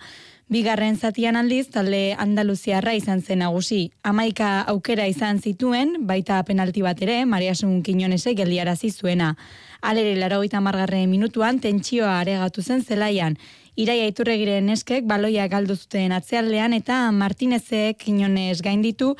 Bigarren 0.50 0.96
zatian 0.96 1.36
aldiz, 1.36 1.68
talde 1.70 2.16
Andaluziarra 2.18 2.96
izan 2.98 3.22
zen 3.22 3.44
nagusi. 3.44 3.92
Amaika 4.02 4.62
aukera 4.72 5.06
izan 5.06 5.38
zituen, 5.38 5.94
baita 6.10 6.40
penalti 6.42 6.82
bat 6.82 6.98
ere, 7.04 7.20
Mariasun 7.24 7.84
Kinonese 7.86 8.34
geldiarazi 8.34 8.90
zuena. 8.90 9.36
Alere, 9.80 10.16
laro 10.16 10.42
margarren 10.60 11.08
minutuan, 11.08 11.60
tentsioa 11.60 12.18
aregatu 12.20 12.62
zen 12.62 12.82
zelaian. 12.82 13.38
Iraia 13.78 14.08
iturregiren 14.10 14.72
eskek 14.74 15.04
baloia 15.06 15.44
galdu 15.46 15.76
zuten 15.78 16.10
atzealdean 16.10 16.72
eta 16.74 16.96
Martinezek 17.14 18.00
Kinonez 18.00 18.58
gainditu 18.66 19.12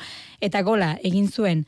eta 0.43 0.59
gola 0.67 0.89
egin 1.09 1.29
zuen. 1.31 1.61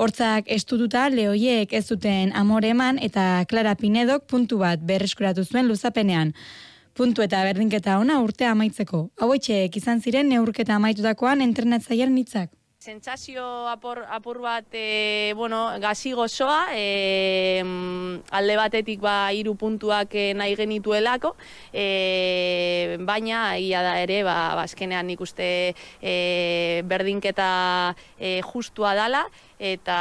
Hortzak 0.00 0.48
estututa 0.56 1.02
lehoiek 1.12 1.74
ez 1.76 1.84
zuten 1.92 2.32
amore 2.32 2.70
eman 2.72 3.02
eta 3.04 3.44
Clara 3.50 3.74
Pinedok 3.76 4.24
puntu 4.32 4.62
bat 4.64 4.80
berreskuratu 4.80 5.44
zuen 5.44 5.68
luzapenean 5.68 6.32
puntu 6.96 7.22
eta 7.22 7.44
berdinketa 7.44 7.98
ona 8.00 8.22
urtea 8.24 8.54
amaitzeko. 8.56 9.10
Hauetxeek 9.20 9.76
izan 9.82 10.00
ziren 10.00 10.32
neurketa 10.32 10.80
amaitutakoan 10.80 11.44
entrenatzailean 11.44 12.16
nitzak. 12.16 12.48
Sentsazio 12.78 13.66
apur, 13.66 14.04
apur 14.06 14.38
bat, 14.38 14.66
e, 14.70 15.32
bueno, 15.34 15.58
gazi 15.82 16.12
gozoa, 16.14 16.68
e, 16.78 17.58
alde 18.30 18.54
batetik 18.60 19.02
ba 19.02 19.32
hiru 19.34 19.56
puntuak 19.58 20.14
e, 20.14 20.28
nahi 20.38 20.54
genituelako, 20.54 21.32
e, 21.74 22.94
baina 23.02 23.58
ia 23.58 23.82
da 23.82 23.98
ere, 23.98 24.22
ba, 24.22 24.54
bazkenean 24.62 25.10
nik 25.10 25.26
uste 25.26 25.50
e, 25.74 26.14
berdinketa 26.86 27.50
e, 28.14 28.38
justua 28.46 28.94
dala, 28.94 29.26
eta, 29.58 30.00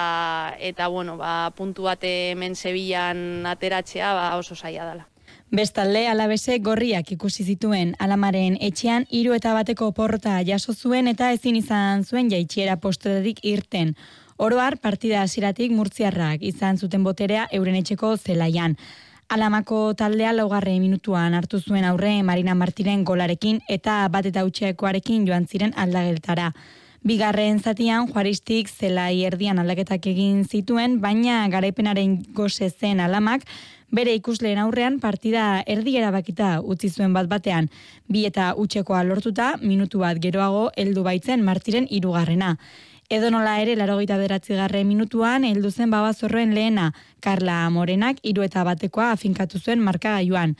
eta 0.61 0.93
bueno, 0.93 1.17
ba, 1.17 1.49
puntu 1.57 1.89
bat 1.89 2.05
hemen 2.05 2.53
Sevillan 2.53 3.41
ateratzea 3.57 4.13
ba, 4.13 4.33
oso 4.37 4.53
zaila 4.53 4.85
dala. 4.93 5.16
Bestalde 5.49 6.09
alabese 6.11 6.57
gorriak 6.59 7.13
ikusi 7.13 7.45
zituen 7.47 7.93
alamaren 8.03 8.57
etxean 8.59 9.05
hiru 9.15 9.31
eta 9.31 9.53
bateko 9.55 9.93
porta 9.95 10.41
jaso 10.43 10.73
zuen 10.73 11.07
eta 11.07 11.29
ezin 11.31 11.55
izan 11.55 12.03
zuen 12.03 12.27
jaitxiera 12.29 12.75
posterik 12.83 13.39
irten. 13.47 13.93
Oroar 14.35 14.75
partida 14.77 15.21
hasiratik 15.21 15.71
murtziarrak 15.71 16.43
izan 16.43 16.77
zuten 16.77 17.03
boterea 17.07 17.47
euren 17.53 17.77
etxeko 17.79 18.17
zelaian. 18.17 18.75
Alamako 19.29 19.93
taldea 19.93 20.33
laugarre 20.33 20.73
minutuan 20.81 21.33
hartu 21.33 21.61
zuen 21.61 21.85
aurre 21.85 22.11
Marina 22.23 22.53
Martiren 22.53 23.05
golarekin 23.05 23.61
eta 23.69 24.01
bat 24.11 24.25
eta 24.25 24.43
utxekoarekin 24.43 25.25
joan 25.31 25.47
ziren 25.47 25.71
aldageltara. 25.77 26.51
Bigarren 27.07 27.61
zatian, 27.63 28.09
juaristik 28.11 28.67
zelai 28.67 29.21
erdian 29.23 29.61
aldaketak 29.61 30.09
egin 30.11 30.41
zituen, 30.43 30.97
baina 30.99 31.45
garaipenaren 31.47 32.17
goze 32.35 32.67
zen 32.67 32.99
alamak, 32.99 33.45
bere 33.95 34.11
ikusleen 34.17 34.59
aurrean 34.59 34.97
partida 34.99 35.61
erdi 35.71 35.93
erabakita 36.01 36.57
utzi 36.59 36.89
zuen 36.89 37.13
bat 37.15 37.29
batean. 37.31 37.69
Bi 38.11 38.25
eta 38.27 38.49
utxekoa 38.59 39.05
lortuta, 39.07 39.53
minutu 39.61 40.01
bat 40.01 40.19
geroago 40.19 40.65
heldu 40.75 41.05
baitzen 41.05 41.45
martiren 41.47 41.87
irugarrena. 41.89 42.57
Edo 43.07 43.29
nola 43.31 43.55
ere, 43.61 43.77
laro 43.79 43.95
gita 43.99 44.17
beratzi 44.17 44.57
minutuan, 44.83 45.45
heldu 45.45 45.71
zen 45.71 45.89
babazorroen 45.89 46.53
lehena, 46.53 46.91
Karla 47.21 47.69
Morenak 47.69 48.17
iru 48.23 48.41
eta 48.41 48.65
batekoa 48.65 49.11
afinkatu 49.11 49.59
zuen 49.59 49.79
markagailuan. 49.79 50.57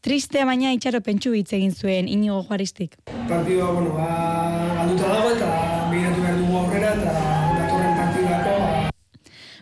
Triste 0.00 0.46
baina 0.46 0.72
itxaro 0.72 1.02
pentsu 1.02 1.34
hitz 1.34 1.52
egin 1.52 1.74
zuen 1.74 2.08
inigo 2.08 2.42
juaristik. 2.48 2.96
Partidua, 3.28 3.70
bueno, 3.70 3.92
ba, 3.92 4.96
dago 4.96 5.36
eta 5.36 5.79
behiratu 5.90 6.22
behar 6.22 6.38
dugu 6.38 6.56
aurrera 6.62 6.94
eta 6.94 7.30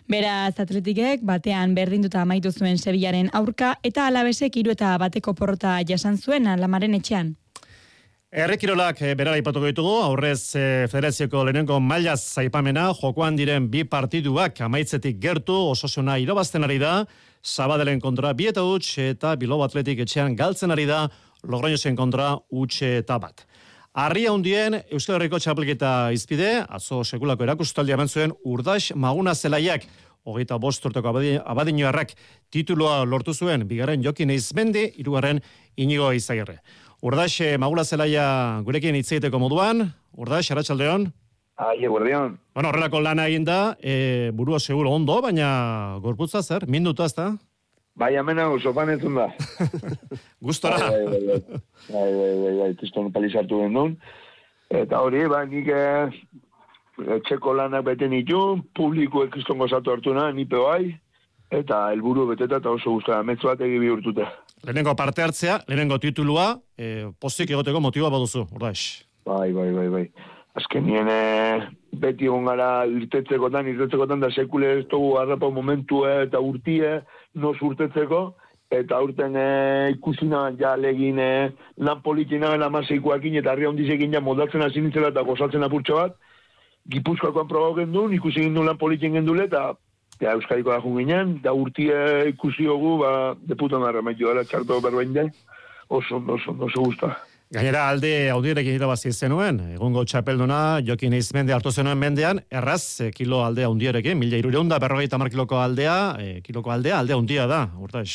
Beraz, 0.09 0.55
atletikek 0.57 1.21
batean 1.21 1.75
berdinduta 1.77 2.23
amaitu 2.23 2.49
zuen 2.51 2.79
Sevillaren 2.81 3.29
aurka 3.39 3.75
eta 3.85 4.07
alabesek 4.09 4.55
hiru 4.57 4.73
eta 4.73 4.95
bateko 4.97 5.35
porrota 5.37 5.75
jasan 5.85 6.17
zuen 6.17 6.47
alamaren 6.49 6.97
etxean. 6.97 7.35
Errekirolak 8.29 9.03
e, 9.05 9.13
berara 9.17 9.37
ipatuko 9.37 9.69
ditugu, 9.69 9.93
aurrez 10.05 10.55
e, 10.57 10.65
federazioko 10.89 11.43
lehenengo 11.45 11.79
mailaz 11.81 12.19
zaipamena, 12.37 12.87
jokoan 12.97 13.37
diren 13.37 13.69
bi 13.69 13.83
partiduak 13.89 14.61
amaitzetik 14.65 15.17
gertu, 15.21 15.55
ososuna 15.73 16.17
irabazten 16.21 16.65
ari 16.65 16.77
da, 16.81 16.93
Sabadelen 17.41 18.01
kontra 18.01 18.33
bi 18.33 18.49
eta 18.49 18.65
huts 18.65 18.97
eta 19.01 19.35
Bilobo 19.39 19.63
Atletik 19.65 20.01
etxean 20.05 20.35
galtzen 20.37 20.73
ari 20.73 20.85
da, 20.89 21.07
Logroñosen 21.45 21.95
kontra 21.95 22.35
huts 22.51 22.81
eta 22.83 23.17
bat. 23.21 23.45
Arria 23.93 24.31
hundien 24.31 24.75
Euskal 24.93 25.15
Herriko 25.17 25.39
txapelketa 25.41 26.11
izpide, 26.13 26.59
azo 26.69 27.01
sekulako 27.03 27.47
erakustaldi 27.47 27.95
hemen 27.95 28.07
zuen 28.07 28.33
Urdax 28.45 28.93
Maguna 28.93 29.33
Zelaiak, 29.33 29.87
hogeita 30.29 30.59
bost 30.61 30.85
urteko 30.85 31.09
abadino 31.09 31.87
errak 31.89 32.13
tituloa 32.53 33.01
lortu 33.05 33.33
zuen, 33.33 33.65
bigarren 33.67 34.03
jokin 34.05 34.29
izmendi, 34.29 34.91
irugarren 35.01 35.41
inigo 35.75 36.11
izagirre. 36.13 36.59
Urdax 37.01 37.41
eh, 37.41 37.57
Maguna 37.57 37.83
Zelaia 37.83 38.61
gurekin 38.63 38.95
itzeiteko 38.95 39.39
moduan, 39.39 39.87
Urdax, 40.13 40.51
Arratxaldeon? 40.51 41.09
Ai, 41.57 41.83
eguerdion. 41.83 42.37
Bueno, 42.53 42.69
horrelako 42.69 43.01
lana 43.01 43.25
egin 43.27 43.43
da, 43.43 43.75
e, 43.81 44.29
burua 44.35 44.59
seguro 44.59 44.93
ondo, 44.93 45.17
baina 45.21 45.97
gorputza 46.03 46.43
zer, 46.43 46.67
minutu 46.67 47.03
azta? 47.03 47.33
Bai, 47.99 48.15
amena, 48.15 48.45
sopan 48.63 48.93
ez 48.93 49.01
da. 49.03 49.27
Gustora. 50.45 50.77
Bai, 50.79 51.03
bai, 51.03 51.19
bai, 51.27 51.39
bai, 51.89 52.11
bai, 52.15 52.33
bai, 52.43 52.53
bai, 52.61 52.69
kriston 52.79 53.11
palizartu 53.11 53.59
duen. 53.59 53.97
Eta 54.69 55.01
hori, 55.03 55.25
bai, 55.27 55.43
nik 55.51 55.67
eh, 55.67 56.07
etxeko 57.17 57.57
lanak 57.57 57.83
beten 57.89 58.13
nitu, 58.15 58.39
publiko 58.77 59.25
kriston 59.33 59.59
gozatu 59.59 59.91
hartu 59.91 60.13
na, 60.15 60.29
nipe 60.31 60.61
bai, 60.63 60.93
eta 61.51 61.89
helburu 61.91 62.29
beteta 62.29 62.61
eta 62.61 62.71
oso 62.71 62.95
gustora, 62.95 63.19
metzu 63.27 63.51
bat 63.51 63.65
egi 63.67 63.81
bihurtute. 63.83 64.27
Lehenengo 64.63 64.95
parte 64.95 65.25
hartzea, 65.25 65.59
lehenengo 65.67 65.99
titulua, 65.99 66.53
eh, 66.77 67.09
pozik 67.19 67.51
egoteko 67.51 67.83
motiba 67.83 68.11
baduzu, 68.13 68.45
ordaix. 68.55 69.03
Bai, 69.27 69.51
bai, 69.51 69.71
bai, 69.75 69.87
bai. 69.97 70.05
Azken 70.55 70.87
nien, 70.87 71.11
eh, 71.11 71.67
beti 71.91 72.27
gara 72.27 72.85
irtetzekotan, 72.85 73.67
irtetzekotan 73.67 74.19
da 74.19 74.29
sekule 74.31 74.79
ez 74.79 74.85
dugu 74.87 75.17
harrapa 75.17 75.49
momentu 75.49 76.05
eta 76.05 76.39
urtie, 76.39 77.01
no 77.35 77.53
urtetzeko, 77.61 78.35
eta 78.69 78.95
aurten 78.95 79.35
e, 79.35 79.91
ikusina 79.95 80.51
ja 80.59 80.75
legin 80.75 81.19
e, 81.19 81.51
lan 81.77 82.01
politina 82.01 82.49
gana 82.49 82.69
maseikoakin 82.69 83.35
eta 83.41 83.51
harri 83.51 83.65
hondizekin 83.65 84.13
ja 84.13 84.21
moldatzen 84.21 84.61
hasi 84.61 84.81
nintzela 84.81 85.09
eta 85.09 85.25
gozatzen 85.25 85.63
apurtxo 85.63 85.95
bat, 85.95 86.17
Gipuzkoakoan 86.89 87.47
probau 87.47 87.75
gendun, 87.77 88.13
ikusi 88.13 88.41
gendun 88.47 88.65
lan 88.65 88.77
politin 88.77 89.13
gendule, 89.13 89.45
eta 89.45 89.75
ja, 90.21 90.33
Euskadiko 90.33 90.71
da 90.71 90.79
ginen, 90.81 91.39
da 91.43 91.53
urtie 91.53 92.29
ikusi 92.31 92.65
hogu, 92.65 92.97
ba, 93.03 93.35
deputan 93.51 93.83
arra 93.83 94.01
maitu 94.01 94.25
dara, 94.25 94.43
txarto 94.43 94.79
berbain 94.81 95.13
den, 95.13 95.29
oso, 95.89 96.17
oso, 96.17 96.33
oso, 96.33 96.55
oso 96.65 96.85
guztua. 96.87 97.28
Gainera 97.49 97.87
alde 97.89 98.29
audierekin 98.29 98.75
irabazi 98.77 99.09
zenuen, 99.09 99.55
egungo 99.73 100.03
txapelduna 100.05 100.57
jokin 100.85 101.15
izmende 101.17 101.53
hartu 101.55 101.71
zenuen 101.73 101.97
mendean, 101.97 102.43
erraz, 102.53 103.01
e, 103.01 103.07
kilo 103.09 103.39
aldea 103.41 103.71
undierekin, 103.73 104.19
mila 104.21 104.37
irureunda 104.37 104.77
berrogeita 104.77 105.17
mar 105.17 105.31
kiloko 105.33 105.57
aldea, 105.57 105.95
e, 106.21 106.27
kiloko 106.45 106.69
aldea, 106.69 106.99
aldea 107.01 107.15
undia 107.17 107.47
da, 107.49 107.63
urtaix. 107.81 108.11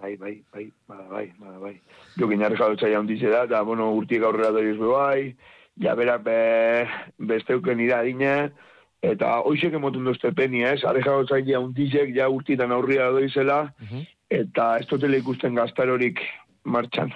Bai, 0.00 0.14
bai, 0.16 0.32
bai, 0.54 0.64
bai, 0.88 1.04
bai, 1.10 1.24
bai, 1.42 1.56
bai. 1.66 1.72
Jokin 2.16 2.40
jarri 2.40 2.56
jadotza 2.56 2.88
da, 2.88 3.42
eta, 3.44 3.60
bueno, 3.62 3.90
urtiek 3.92 4.24
aurrera 4.24 4.64
juzbe 4.64 4.88
bai, 4.88 5.34
ja 5.76 5.94
bera 5.94 6.16
be, 6.16 6.88
besteuken 7.18 7.78
iradine, 7.78 8.52
eta 9.02 9.34
hoxek 9.44 9.76
emotun 9.76 10.08
duzte 10.08 10.32
peni, 10.32 10.64
ez? 10.64 10.80
Arre 10.82 11.02
jadotza 11.04 11.42
jaundizek, 11.44 12.16
ja 12.16 12.30
urtitan 12.30 12.72
aurrera 12.72 13.10
doizela, 13.10 13.68
uh 13.68 13.92
-huh. 13.92 14.08
eta 14.30 14.78
ez 14.78 14.86
dutela 14.88 15.20
ikusten 15.20 15.54
gaztarorik 15.54 16.24
martxan. 16.64 17.12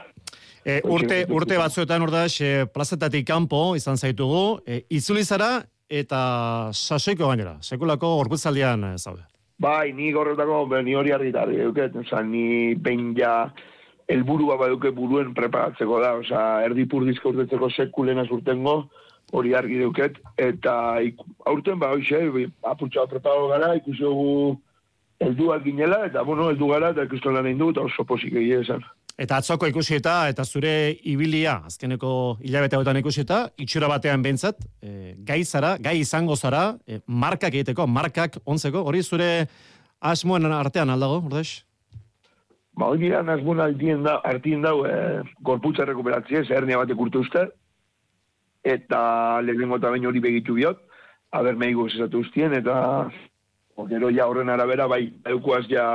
E, 0.67 0.81
urte, 0.91 1.21
urte 1.31 1.55
batzuetan 1.61 2.03
urdax, 2.03 2.41
e, 2.43 2.67
plazetatik 2.75 3.23
kanpo 3.29 3.77
izan 3.79 4.01
zaitugu, 4.03 4.59
e, 4.67 4.81
itzuli 4.99 5.23
zara 5.23 5.61
eta 5.87 6.21
sasoiko 6.75 7.29
gainera, 7.31 7.53
sekulako 7.63 8.17
orkutzaldian 8.25 8.83
e, 8.89 8.97
zaude. 8.99 9.23
Bai, 9.63 9.93
ni 9.95 10.11
gorretako, 10.13 10.65
ni 10.83 10.97
hori 10.99 11.15
argitarri 11.15 11.63
duket, 11.63 11.95
oza, 12.03 12.25
ni 12.27 12.75
behin 12.75 13.15
ja 13.15 13.53
elburua 14.11 14.59
baduke 14.59 14.91
buruen 14.91 15.31
preparatzeko 15.39 16.03
da, 16.03 16.13
oza, 16.19 16.43
erdi 16.67 16.89
purdizko 16.91 17.31
urtetzeko 17.31 17.71
sekulena 17.71 18.27
zurtengo, 18.27 18.77
hori 19.39 19.55
argi 19.55 19.79
duket, 19.85 20.19
eta 20.35 20.75
ik, 21.07 21.23
aurten 21.47 21.79
ba, 21.79 21.95
hoxe, 21.95 22.27
apurtxoa 22.67 23.07
preparo 23.15 23.47
gara, 23.55 23.71
ikusi 23.79 24.03
dugu 24.03 24.59
elduak 25.23 25.63
ginela, 25.63 26.03
eta 26.11 26.27
bueno, 26.27 26.51
eldu 26.51 26.75
gara, 26.75 26.91
eta 26.91 27.07
ikusten 27.07 27.39
lan 27.39 27.47
egin 27.47 27.63
du, 27.63 27.71
eta 27.71 27.87
oso 27.87 28.05
posik 28.05 28.35
egia 28.35 28.65
esan. 28.67 28.83
Eta 29.17 29.39
atzoko 29.41 29.65
ikusi 29.65 29.95
eta 29.97 30.45
zure 30.45 30.99
ibilia, 31.09 31.63
azkeneko 31.65 32.37
hilabete 32.45 32.77
hauetan 32.77 32.99
ikusi 33.01 33.25
itxura 33.57 33.89
batean 33.89 34.23
bentsat, 34.23 34.59
e, 34.83 35.15
gai 35.25 35.43
zara, 35.45 35.79
gai 35.79 36.01
izango 36.01 36.37
zara, 36.37 36.77
e, 36.87 37.01
markak 37.07 37.55
egiteko, 37.55 37.87
markak 37.87 38.37
onzeko, 38.45 38.83
hori 38.85 39.03
zure 39.03 39.49
asmoen 40.01 40.45
artean 40.53 40.91
aldago, 40.91 41.23
ordez? 41.25 41.65
Ba, 42.77 42.91
hori 42.91 43.07
gira, 43.07 43.23
asmoen 43.23 43.61
altien 43.61 44.03
da, 44.05 44.21
artien 44.23 44.61
dau, 44.61 44.85
e, 44.85 45.23
gorputza 45.41 45.87
rekuperatzea, 45.87 46.45
zernia 46.45 46.77
batek 46.77 47.01
urte 47.01 47.19
uste, 47.19 47.47
eta 48.65 49.41
lehenengo 49.41 49.79
eta 49.79 49.89
hori 49.89 50.21
begitu 50.21 50.59
biot, 50.61 50.83
haber 51.33 51.57
meigo 51.57 51.89
zesatu 51.89 52.21
ustien, 52.21 52.53
eta 52.53 53.09
gero 53.89 54.11
ja 54.11 54.27
horren 54.29 54.51
arabera, 54.51 54.87
bai, 54.87 55.09
eukuaz 55.25 55.65
ja 55.71 55.87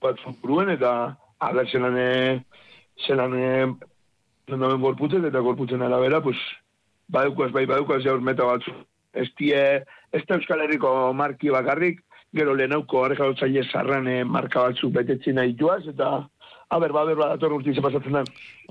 bat 0.00 0.16
eta 0.70 1.16
a 1.40 1.52
ver, 1.56 1.68
zelan, 1.72 1.96
zelan 3.06 3.36
dauen 4.50 4.82
gorputzen, 4.82 5.24
eta 5.24 5.40
gorputzen 5.40 5.82
arabera, 5.82 6.20
pues, 6.22 6.38
badukaz, 7.08 7.50
bai 7.52 7.66
badukaz 7.66 8.02
jaur 8.04 8.20
meta 8.20 8.46
batzu. 8.46 8.74
Ez 9.12 9.28
die, 9.38 9.60
ez 10.12 10.22
da 10.28 10.38
Euskal 10.38 10.62
Herriko 10.64 11.12
marki 11.16 11.50
bakarrik, 11.50 12.04
gero 12.36 12.54
lehenauko 12.54 13.04
arrekalotzaile 13.04 13.64
zarran 13.72 14.06
eh, 14.08 14.22
marka 14.24 14.68
batzu 14.68 14.90
betetzi 14.94 15.34
nahi 15.34 15.56
joaz, 15.58 15.82
eta 15.90 16.28
Aber, 16.70 16.92
ba, 16.92 17.02
ba, 17.04 17.32
dator 17.32 17.56
urti 17.56 17.72
ze 17.74 17.82
pasatzen 17.82 18.14
da. 18.14 18.20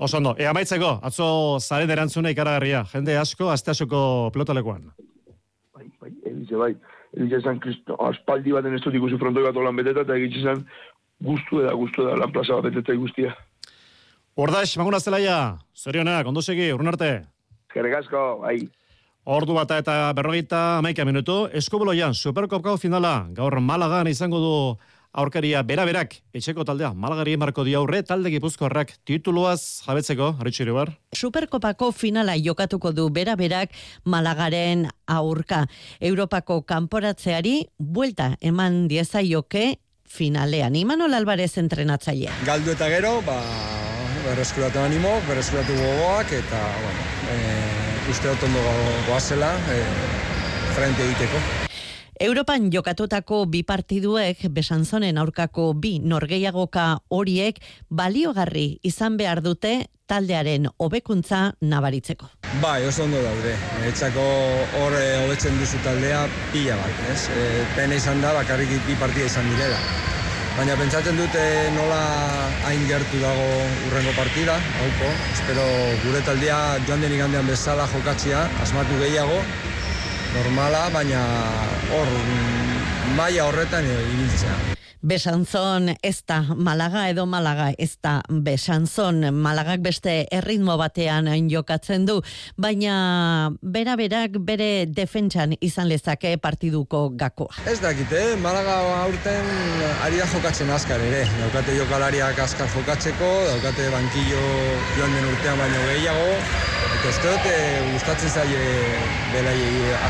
Oso 0.00 0.16
ondo, 0.16 0.30
e, 0.38 0.46
amaitzeko, 0.48 0.94
atzo 1.04 1.26
zaren 1.60 1.90
erantzuna 1.92 2.30
ikaragarria, 2.32 2.80
jende 2.88 3.18
asko, 3.20 3.50
azte 3.52 3.74
asoko 3.74 4.30
pelotalekoan. 4.32 4.86
Bai, 5.76 5.84
bai, 6.00 6.14
egize, 6.30 6.56
bai. 6.56 6.70
Egize 7.18 7.42
zan, 7.44 7.60
kristo, 7.60 7.98
aspaldi 8.06 8.54
baten 8.56 8.78
ez 8.78 8.80
dut 8.86 8.96
ikusi 8.96 9.18
frontoi 9.20 9.44
bat 9.44 9.60
olan 9.60 9.76
beteta, 9.76 10.06
eta 10.06 10.16
egize 10.16 10.46
zan, 10.48 10.64
guztu 11.20 11.62
da, 11.64 11.74
guztu 11.76 12.06
da, 12.06 12.16
lan 12.18 12.32
plaza 12.32 12.58
bat 12.58 12.70
beteta 12.70 12.96
guztia. 12.98 13.34
Ordaix, 14.40 14.76
maguna 14.80 15.00
zelaia, 15.00 15.58
zorionak, 15.76 16.26
ondo 16.26 16.42
segi, 16.42 16.70
urun 16.72 16.88
arte. 16.92 17.10
Gergasko, 17.74 18.40
bai. 18.44 18.60
Ordu 19.30 19.54
bata 19.54 19.76
eta 19.78 19.96
berrogeita 20.16 20.78
amaika 20.78 21.04
minutu, 21.04 21.42
eskoboloian, 21.52 22.14
superkopkao 22.16 22.78
finala, 22.80 23.28
gaur 23.36 23.60
Malagan 23.60 24.08
izango 24.08 24.40
du 24.40 24.54
aurkaria 25.12 25.60
bera-berak, 25.66 26.14
etxeko 26.34 26.64
taldea, 26.64 26.92
Malagari 26.94 27.36
marko 27.36 27.64
di 27.66 27.74
aurre, 27.74 28.00
talde 28.06 28.30
gipuzkoarrak 28.32 28.94
tituluaz 29.06 29.82
jabetzeko, 29.84 30.32
haritxiru 30.40 30.76
bar? 30.78 30.94
Superkopako 31.16 31.90
finala 31.92 32.36
jokatuko 32.38 32.94
du 32.94 33.08
bera-berak 33.10 33.74
Malagaren 34.04 34.86
aurka. 35.06 35.66
Europako 36.00 36.62
kanporatzeari 36.62 37.64
buelta 37.78 38.36
eman 38.40 38.86
diezaioke 38.88 39.74
finalean. 40.10 40.76
Imanol 40.76 41.14
Alvarez 41.14 41.56
entrenatzailea. 41.62 42.34
Galdu 42.46 42.74
eta 42.74 42.90
gero, 42.90 43.20
ba, 43.26 43.38
berreskuratu 44.26 44.82
animo, 44.82 45.14
berreskuratu 45.28 45.76
gogoak, 45.78 46.34
eta, 46.42 46.60
bueno, 46.82 47.08
e, 47.30 48.10
uste 48.10 48.28
otondo 48.28 48.64
goazela, 49.08 49.54
e, 49.70 49.80
frente 50.74 51.06
egiteko. 51.06 51.42
Europan 52.20 52.66
jokatutako 52.68 53.46
bi 53.48 53.62
partiduek 53.64 54.42
besanzonen 54.52 55.16
aurkako 55.16 55.70
bi 55.72 55.94
norgeiagoka 56.04 56.98
horiek 57.08 57.62
baliogarri 57.88 58.66
izan 58.84 59.16
behar 59.16 59.40
dute 59.40 59.86
taldearen 60.10 60.68
hobekuntza 60.76 61.54
nabaritzeko. 61.62 62.28
Bai, 62.58 62.84
oso 62.84 63.04
ondo 63.04 63.20
daude. 63.22 63.52
Etxako 63.86 64.22
hor 64.80 64.94
hobetzen 65.22 65.54
duzu 65.60 65.78
taldea 65.84 66.24
pila 66.50 66.74
bat, 66.80 67.02
ez? 67.12 67.28
E, 67.30 67.44
pena 67.76 67.94
izan 67.94 68.18
da, 68.24 68.32
bakarrik 68.34 68.72
bi 68.88 68.96
partida 68.98 69.28
izan 69.30 69.46
direla. 69.52 69.78
Baina 70.56 70.74
pentsatzen 70.80 71.14
dute 71.16 71.44
nola 71.76 72.00
hain 72.66 72.82
gertu 72.90 73.20
dago 73.22 73.46
urrengo 73.86 74.16
partida, 74.18 74.58
hauko. 74.80 75.12
Espero 75.30 75.68
gure 76.02 76.24
taldea 76.26 76.58
joan 76.88 77.06
den 77.06 77.14
igandean 77.20 77.46
bezala 77.46 77.86
jokatzia, 77.94 78.42
asmatu 78.66 78.98
gehiago, 79.04 79.38
normala, 80.34 80.82
baina 80.98 81.22
hor 81.94 82.12
maila 83.14 83.46
horretan 83.46 83.86
ibiltzea. 83.94 84.79
Besanzon 85.02 85.94
ez 86.04 86.18
da 86.28 86.42
Malaga 86.56 87.06
edo 87.08 87.24
Malaga 87.24 87.70
ez 87.78 87.94
da 88.04 88.18
Besanzon. 88.28 89.22
Malagak 89.32 89.80
beste 89.80 90.26
erritmo 90.30 90.76
batean 90.76 91.30
jokatzen 91.48 92.04
du, 92.04 92.18
baina 92.60 93.50
bera 93.62 93.96
berak 93.96 94.36
bere 94.44 94.84
defentsan 94.84 95.54
izan 95.60 95.88
lezake 95.88 96.34
partiduko 96.36 97.08
gakoa. 97.16 97.48
Ez 97.64 97.78
dakite, 97.80 98.36
Malaga 98.44 98.74
aurten 99.00 99.48
ari 100.04 100.20
da 100.20 100.26
jokatzen 100.34 100.68
askar 100.70 101.00
ere. 101.00 101.24
Daukate 101.38 101.78
jokalariak 101.78 102.38
askar 102.44 102.68
jokatzeko, 102.74 103.30
daukate 103.48 103.88
bankillo 103.94 104.42
joan 104.98 105.16
den 105.16 105.30
urtean 105.30 105.56
baino 105.62 105.80
gehiago, 105.88 106.34
eta 106.90 107.08
ez 107.08 107.16
dute 107.24 107.54
gustatzen 107.94 108.34
zaie 108.36 108.68
belai 109.32 109.56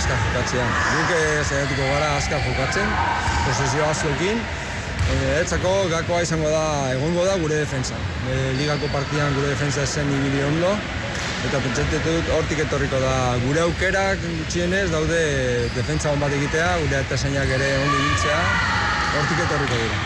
askar 0.00 0.18
jokatzea. 0.26 0.66
Duke 0.96 1.22
zaiatuko 1.46 1.92
gara 1.94 2.10
askar 2.16 2.42
jokatzen, 2.48 2.90
posesio 3.46 3.86
askoekin, 3.86 4.42
Etzako 5.40 5.70
gakoa 5.90 6.22
izango 6.22 6.50
da, 6.52 6.92
egongo 6.94 7.24
da 7.26 7.36
gure 7.40 7.60
defensa. 7.62 7.96
E, 8.30 8.52
ligako 8.58 8.90
partidan 8.92 9.34
gure 9.34 9.48
defensa 9.52 9.82
esen 9.82 10.10
ibili 10.16 10.42
ondo, 10.46 10.72
eta 11.48 11.60
pentsatzen 11.64 12.04
dut 12.04 12.30
hortik 12.36 12.62
etorriko 12.66 13.00
da 13.02 13.14
gure 13.46 13.64
aukerak 13.64 14.22
gutxienez 14.24 14.86
daude 14.92 15.20
defensa 15.76 16.12
hon 16.12 16.22
bat 16.22 16.32
egitea, 16.36 16.70
gure 16.84 17.00
eta 17.00 17.20
ere 17.58 17.70
ondo 17.82 18.00
ibiltzea, 18.02 18.40
hortik 19.18 19.44
etorriko 19.46 19.82
dira. 19.82 20.00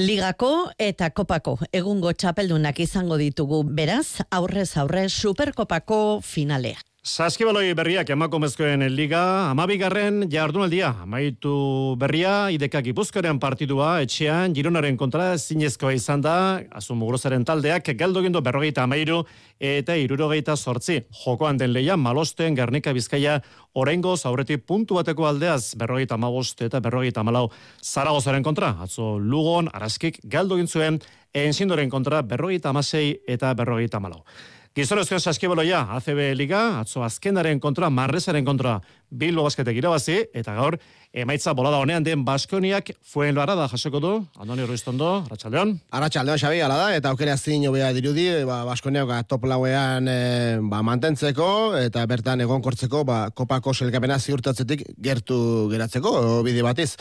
Ligako 0.00 0.70
eta 0.78 1.10
kopako 1.10 1.58
egungo 1.72 2.12
txapeldunak 2.12 2.78
izango 2.80 3.18
ditugu 3.18 3.64
beraz, 3.64 4.22
aurrez 4.30 4.76
aurrez 4.76 5.12
superkopako 5.12 6.20
finalea. 6.22 6.89
Saskibaloi 7.00 7.70
berriak 7.72 8.10
emakumezkoen 8.12 8.82
liga, 8.92 9.48
amabigarren 9.48 10.26
jardunaldia, 10.28 10.90
amaitu 11.00 11.96
berria, 11.96 12.50
idekak 12.52 12.90
ipuzkaren 12.92 13.38
partidua, 13.40 14.02
etxean, 14.04 14.52
gironaren 14.52 14.98
kontra 15.00 15.30
zinezkoa 15.38 15.94
izan 15.96 16.20
da, 16.20 16.34
azun 16.76 17.00
mugurozaren 17.00 17.48
taldeak, 17.48 17.88
galdo 17.96 18.20
gindo 18.20 18.44
berrogeita 18.44 18.84
amairu, 18.84 19.22
eta 19.56 19.96
irurogeita 19.96 20.58
sortzi. 20.60 20.98
Jokoan 21.22 21.56
den 21.56 21.72
leia, 21.72 21.96
malosten, 21.96 22.52
garnika 22.54 22.92
bizkaia, 22.92 23.40
orengo, 23.72 24.18
zaureti 24.18 24.60
puntu 24.60 25.00
bateko 25.00 25.24
aldeaz, 25.24 25.72
berrogeita 25.80 26.20
amabost 26.20 26.60
eta 26.68 26.84
berrogeita 26.84 27.24
amalau, 27.24 27.46
zaragozaren 27.80 28.44
kontra, 28.44 28.74
atzo 28.84 29.16
lugon, 29.16 29.72
araskik, 29.72 30.20
galdo 30.28 30.60
gintzuen, 30.60 31.00
enzindoren 31.32 31.88
kontra, 31.88 32.20
berrogeita 32.20 32.76
amasei 32.76 33.22
eta 33.24 33.56
berrogeita 33.56 34.04
amalau. 34.04 34.26
Gizonezkoen 34.70 35.18
saskiboloia, 35.18 35.80
ACB 35.96 36.20
Liga, 36.38 36.60
atzo 36.78 37.02
azkenaren 37.02 37.58
kontra, 37.58 37.88
marrezaren 37.90 38.44
kontra, 38.46 38.76
Bilbo 39.10 39.42
basketek 39.42 39.76
irabazi, 39.76 40.20
eta 40.34 40.54
gaur, 40.54 40.76
emaitza 41.10 41.50
bolada 41.58 41.80
honean 41.82 42.04
den 42.06 42.22
Baskoniak 42.24 42.92
fuen 43.02 43.34
loara 43.34 43.56
da 43.58 43.66
jasoko 43.68 43.98
du, 43.98 44.12
Andoni 44.38 44.62
Ruiztondo, 44.62 45.24
Arratxaldeon. 45.26 45.72
Arratxaldeon, 45.90 46.38
Xabi, 46.38 46.60
ala 46.62 46.76
da, 46.78 46.92
eta 46.94 47.10
aukera 47.10 47.34
zin 47.36 47.64
jobea 47.66 47.90
dirudi, 47.96 48.28
ba, 48.46 48.60
Baskoniak 48.68 49.10
top 49.26 49.48
lauean 49.50 50.06
e, 50.06 50.58
ba, 50.62 50.84
mantentzeko, 50.86 51.48
eta 51.80 52.04
bertan 52.06 52.44
egonkortzeko, 52.46 53.02
ba, 53.04 53.18
kopako 53.34 53.74
selkapena 53.74 54.20
ziurtatzetik 54.20 54.86
gertu 55.02 55.40
geratzeko, 55.72 56.44
bide 56.46 56.62
batiz. 56.62 56.94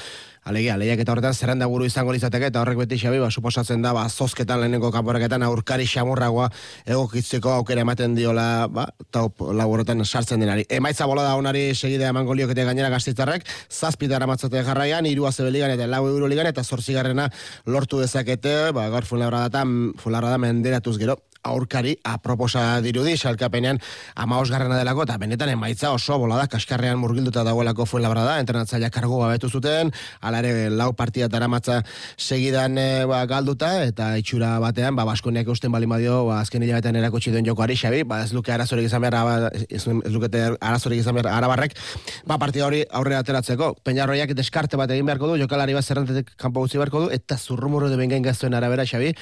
Alegia, 0.49 0.77
lehiak 0.79 1.03
eta 1.03 1.11
horretan 1.13 1.35
zerrenda 1.35 1.67
buru 1.69 1.85
izango 1.85 2.15
izateke, 2.15 2.47
eta 2.49 2.63
horrek 2.63 2.79
beti 2.81 2.97
xabi, 2.97 3.19
ba, 3.21 3.29
suposatzen 3.29 3.85
da, 3.85 3.93
ba, 3.93 4.07
zozketan 4.09 4.63
lehenengo 4.63 4.89
kanporaketan 4.95 5.45
aurkari 5.45 5.85
xamurragoa 5.85 6.49
egokitzeko 6.89 7.53
aukera 7.59 7.85
ematen 7.85 8.17
diola, 8.17 8.65
ba, 8.73 8.87
top 9.13 9.43
laburoten 9.53 10.01
sartzen 10.05 10.41
denari. 10.41 10.65
Emaitza 10.73 11.05
bola 11.05 11.27
da 11.27 11.37
honari 11.37 11.67
segidea 11.99 12.13
emango 12.13 12.33
liokete 12.33 12.63
gainera 12.63 12.89
gaztitzarrek, 12.89 13.45
zazpita 13.69 14.15
aramatzate 14.15 14.63
jarraian, 14.63 15.05
iru 15.05 15.27
azebeligan 15.27 15.71
eta 15.73 15.87
lau 15.87 16.05
euroligan, 16.07 16.47
eta 16.47 16.63
zortzigarrena 16.63 17.29
lortu 17.67 17.99
dezakete, 17.99 18.71
ba, 18.71 18.87
gaur 18.89 19.05
fularra 19.05 19.47
datan, 19.47 19.93
fularra 19.99 20.31
da 20.31 20.37
menderatuz 20.39 20.97
gero, 20.97 21.17
aurkari 21.43 21.95
aproposa 22.03 22.81
dirudi 22.81 23.15
salkapenean 23.17 23.79
amaosgarrena 24.15 24.77
delako 24.77 25.05
eta 25.07 25.17
benetan 25.17 25.49
emaitza 25.53 25.91
oso 25.95 26.17
bolada 26.19 26.47
kaskarrean 26.47 26.99
murgilduta 26.99 27.43
dagoelako 27.47 27.85
fuen 27.85 28.03
labrada 28.03 28.39
entrenatzailea 28.39 28.89
kargo 28.89 29.19
babetu 29.19 29.49
zuten 29.49 29.91
ala 30.21 30.39
ere 30.39 30.69
lau 30.69 30.91
partia 30.93 31.27
daramatza 31.27 31.81
segidan 32.17 32.77
e, 32.77 33.05
ba, 33.05 33.25
galduta 33.25 33.71
eta 33.85 34.11
itxura 34.17 34.57
batean 34.59 34.95
ba 34.95 35.05
baskoniak 35.05 35.47
usten 35.47 35.71
bali 35.71 35.87
madio 35.87 36.25
ba 36.25 36.41
azken 36.41 36.63
hilabetean 36.63 36.95
erakutsi 36.95 37.31
den 37.31 37.45
jokoari 37.45 37.75
xabi 37.75 38.03
ba 38.03 38.23
ez 38.23 38.33
luke 38.33 38.51
arazorik 38.51 38.85
izan 38.85 39.01
behar 39.01 39.49
ez, 39.53 39.65
ez 39.69 39.85
lukete 39.87 40.45
arazorik 40.59 40.99
izan 40.99 41.15
behar 41.15 41.31
arabarrek 41.37 41.77
ba 42.25 42.37
partida 42.37 42.65
hori 42.67 42.83
aurrera 42.91 43.23
ateratzeko. 43.23 43.73
Peñarroiak 43.85 44.33
deskarte 44.37 44.77
bat 44.79 44.91
egin 44.91 45.07
beharko 45.09 45.31
du 45.31 45.39
jokalari 45.41 45.75
bat 45.77 45.85
zerrentetik 45.85 46.35
kanpo 46.37 46.63
utzi 46.65 46.81
beharko 46.81 47.05
du 47.05 47.13
eta 47.15 47.37
zurrumurro 47.37 47.89
de 47.89 47.97
bengain 47.97 48.25
gaztuen 48.25 48.57
arabera 48.57 48.85
xabi 48.85 49.13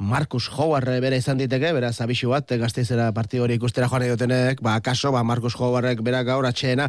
Marcus 0.00 0.48
Howard 0.48 0.88
bera 1.04 1.16
izan 1.20 1.36
diteke, 1.36 1.74
beraz 1.76 1.98
abixu 2.00 2.30
bat, 2.32 2.48
gazteizera 2.56 3.10
partidu 3.12 3.44
hori 3.44 3.58
ikustera 3.58 3.84
joan 3.84 4.06
edotenek, 4.06 4.62
ba, 4.64 4.78
kaso, 4.80 5.10
ba, 5.12 5.20
Marcus 5.22 5.52
Howardek 5.58 6.00
bera 6.00 6.22
gaur 6.24 6.46
atxeena, 6.48 6.86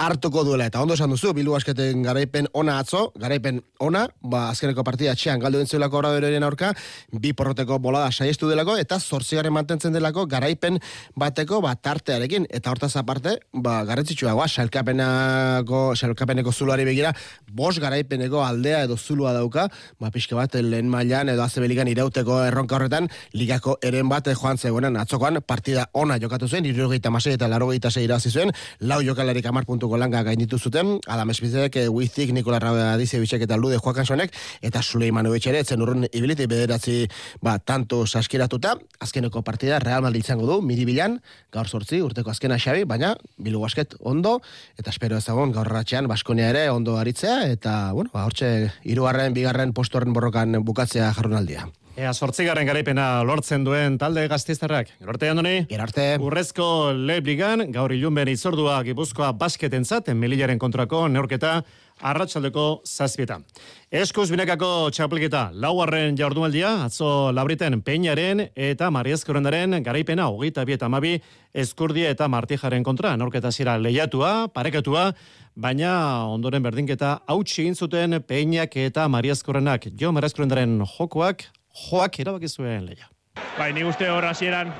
hartuko 0.00 0.40
duela. 0.44 0.64
Eta 0.70 0.80
ondo 0.80 0.96
esan 0.96 1.12
duzu, 1.12 1.34
bilu 1.36 1.52
asketen 1.56 2.00
garaipen 2.04 2.48
ona 2.56 2.78
atzo, 2.80 3.10
garaipen 3.20 3.60
ona, 3.84 4.06
ba, 4.24 4.46
azkeneko 4.54 4.84
partida 4.88 5.12
txean 5.14 5.42
galdu 5.42 5.60
dintzuelako 5.60 5.98
horra 6.00 6.30
aurka, 6.46 6.72
bi 7.12 7.34
porroteko 7.36 7.78
bolada 7.78 8.10
saiestu 8.10 8.48
delako, 8.48 8.78
eta 8.80 8.98
zortzigaren 9.00 9.52
mantentzen 9.52 9.92
delako 9.92 10.24
garaipen 10.24 10.80
bateko 11.14 11.60
ba, 11.60 11.74
tartearekin. 11.76 12.46
Eta 12.48 12.70
hortaz 12.70 12.96
aparte, 12.96 13.36
ba, 13.52 13.84
garrantzitsua 13.84 14.32
goa, 14.32 14.48
salkapeneko, 14.48 15.94
salkapeneko 15.94 16.52
zuluari 16.52 16.88
begira, 16.88 17.12
bos 17.52 17.76
garaipeneko 17.78 18.40
aldea 18.44 18.82
edo 18.88 18.96
zulua 18.96 19.36
dauka, 19.36 19.68
ba, 20.00 20.10
pixka 20.10 20.40
bat, 20.40 20.56
lehen 20.56 20.88
mailan 20.88 21.28
edo 21.28 21.44
azebeligan 21.44 21.92
irauteko 21.92 22.45
erronka 22.52 22.76
horretan, 22.76 23.08
ligako 23.32 23.78
eren 23.82 24.08
bat 24.12 24.28
joan 24.34 24.58
zegoenan 24.58 24.96
atzokoan, 25.00 25.40
partida 25.46 25.88
ona 25.94 26.20
jokatu 26.20 26.48
zuen, 26.48 26.64
irurogeita 26.66 27.10
masei 27.10 27.34
eta 27.34 27.48
larogeita 27.48 27.90
zei 27.90 28.06
zuen, 28.30 28.52
lau 28.80 29.00
jokalarik 29.02 29.46
amar 29.46 29.64
puntu 29.64 29.86
lekuko 29.86 29.98
langa 29.98 30.22
gainditu 30.22 30.58
zuten, 30.58 30.98
Adam 31.06 31.30
Espizek, 31.30 31.76
e, 31.76 31.88
Wizik, 31.88 32.32
Nikola 32.32 32.58
Radizebicek 32.58 33.42
eta 33.46 33.56
Lude 33.56 33.78
Joakansonek, 33.78 34.32
eta 34.62 34.82
Suleimanovic 34.82 35.46
ere, 35.46 35.60
etzen 35.62 35.80
urrun 35.80 36.06
ibiliti 36.10 36.46
bederatzi 36.46 37.06
ba, 37.42 37.58
tanto 37.58 38.04
saskiratuta, 38.06 38.76
azkeneko 39.00 39.42
partida 39.42 39.78
Real 39.78 40.02
Madrid 40.02 40.24
izango 40.24 40.46
du, 40.46 40.60
miribilan, 40.60 41.20
gaur 41.52 41.68
sortzi, 41.68 42.02
urteko 42.02 42.30
azkena 42.30 42.58
xabi, 42.58 42.84
baina 42.84 43.14
bilu 43.38 43.62
basket 43.62 43.94
ondo, 44.00 44.40
eta 44.76 44.90
espero 44.90 45.16
ezagun 45.22 45.54
gaur 45.54 45.70
ratxean 45.70 46.08
Baskonia 46.10 46.50
ere 46.50 46.68
ondo 46.70 46.98
aritzea, 46.98 47.46
eta, 47.52 47.92
bueno, 47.92 48.10
ba, 48.12 48.26
hortxe, 48.26 48.72
irugarren, 48.84 49.34
bigarren, 49.36 49.72
postuaren 49.72 50.12
borrokan 50.12 50.64
bukatzea 50.66 51.12
jarrunaldia. 51.14 51.68
Ea, 51.96 52.10
sortzigarren 52.12 52.66
garaipena 52.68 53.22
lortzen 53.24 53.62
duen 53.64 53.94
talde 53.96 54.26
gaztiztarrak. 54.28 54.90
Gerarte, 55.00 55.30
Andoni? 55.32 55.62
Gerarte. 55.70 56.04
Urrezko 56.20 56.92
Lebligan, 56.92 57.62
gaur 57.72 57.94
ilunben 57.96 58.28
izordua 58.28 58.82
gipuzkoa 58.84 59.30
basketentzat, 59.40 60.04
zaten 60.04 60.20
melillaren 60.20 60.60
kontrako 60.60 61.06
neorketa, 61.08 61.62
arratsaldeko 62.04 62.66
zazpietan. 62.84 63.46
Eskuz 63.88 64.26
binekako 64.28 64.90
txapelketa, 64.92 65.46
lauarren 65.56 66.20
jaurdumaldia, 66.20 66.74
atzo 66.84 67.32
labriten 67.32 67.80
peinaren 67.80 68.44
eta 68.52 68.92
mariezkorendaren 68.92 69.80
garaipena 69.80 70.28
hogeita 70.28 70.68
bieta 70.68 70.92
mabi, 70.92 71.16
eskurdia 71.54 72.12
eta 72.12 72.28
martijaren 72.28 72.84
kontra, 72.84 73.16
neorketa 73.16 73.48
zira 73.48 73.80
lehiatua, 73.80 74.50
parekatua, 74.52 75.14
baina 75.56 76.26
ondoren 76.28 76.60
berdinketa 76.60 77.22
hautsi 77.24 77.62
egin 77.64 77.74
zuten 77.74 78.20
peinak 78.20 78.76
eta 78.84 79.08
mariezkorrenak, 79.08 79.94
jo 79.96 80.12
mariezkorendaren 80.12 80.82
jokoak, 80.98 81.48
joak 81.76 82.20
erabaki 82.20 82.48
zuen 82.48 82.86
leia. 82.86 83.10
Bai, 83.58 83.72
ni 83.72 83.84
uste 83.84 84.08
hor 84.10 84.24
hasieran 84.24 84.72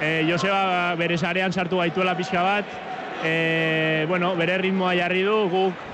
e, 0.00 0.24
Joseba 0.28 0.94
bere 1.00 1.16
sarean 1.18 1.52
sartu 1.52 1.80
gaituela 1.80 2.16
pixka 2.16 2.42
bat, 2.42 2.64
e, 3.24 4.04
bueno, 4.08 4.34
bere 4.36 4.58
ritmoa 4.58 4.94
jarri 4.98 5.22
du, 5.26 5.36
guk 5.52 5.84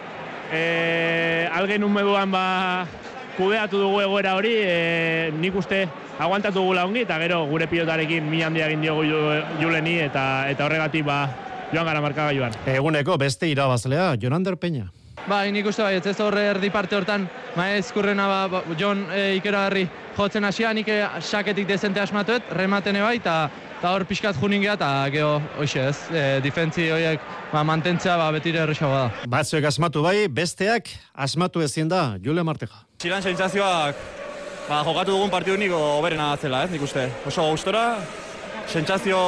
e, 0.52 1.48
algen 1.52 1.84
unmeduan 1.86 2.32
ba, 2.32 2.44
kudeatu 3.36 3.80
dugu 3.80 4.02
egoera 4.04 4.34
hori, 4.36 4.54
e, 4.62 5.30
nik 5.38 5.56
uste 5.56 5.84
aguantatu 6.20 6.64
gula 6.66 6.84
ongi, 6.88 7.04
eta 7.06 7.18
gero 7.22 7.44
gure 7.48 7.68
pilotarekin 7.70 8.26
mi 8.28 8.42
handia 8.44 8.68
egin 8.68 8.82
diogu 8.84 9.06
juleni, 9.60 9.98
eta, 10.06 10.24
eta 10.50 10.66
horregatik 10.66 11.06
ba, 11.06 11.22
joan 11.72 11.86
gara 11.86 12.02
markaga 12.04 12.34
joan. 12.36 12.56
Eguneko 12.68 13.16
beste 13.18 13.48
irabazlea, 13.48 14.14
Jonander 14.20 14.58
Peña. 14.60 14.90
Ba, 15.28 15.42
nik 15.52 15.66
uste 15.68 15.82
bai, 15.84 15.96
ez 16.00 16.20
horre 16.20 16.46
erdi 16.54 16.70
parte 16.72 16.96
hortan, 16.96 17.26
maez 17.56 17.90
kurrena 17.92 18.26
ba, 18.28 18.38
ba, 18.48 18.62
Jon 18.78 19.02
e, 19.12 19.36
ikeragarri 19.36 19.84
jotzen 20.16 20.44
hasia, 20.48 20.72
nik 20.72 20.88
e, 20.88 21.02
saketik 21.20 21.68
dezente 21.68 22.00
asmatuet, 22.00 22.48
rematen 22.56 22.96
bai, 23.02 23.16
eta 23.20 23.34
ta 23.80 23.92
hor 23.94 24.04
pixkat 24.08 24.36
junin 24.40 24.62
geha, 24.64 24.76
eta 24.78 24.88
geho, 25.12 25.34
hoxe 25.58 25.84
ez, 25.90 25.98
e, 26.12 26.24
difentzi 26.44 26.88
horiek 26.92 27.20
ba, 27.52 27.64
mantentzea 27.64 28.16
ba, 28.20 28.30
betire 28.32 28.64
erresagoa 28.64 29.04
da. 29.04 29.28
Batzuek 29.36 29.68
asmatu 29.68 30.02
bai, 30.06 30.24
besteak 30.28 30.88
asmatu 31.14 31.62
ezin 31.64 31.88
da, 31.88 32.16
Jule 32.24 32.44
Marteja. 32.46 32.82
Zilan 33.00 33.22
sentzazioak, 33.22 34.00
ba, 34.68 34.82
jokatu 34.88 35.14
dugun 35.14 35.32
partidu 35.32 35.60
niko 35.60 35.78
oberena 35.98 36.32
zela, 36.40 36.64
ez, 36.64 36.72
nik 36.72 36.88
uste. 36.88 37.06
Oso 37.28 37.44
gustora, 37.52 37.84
sentsazio 38.70 39.18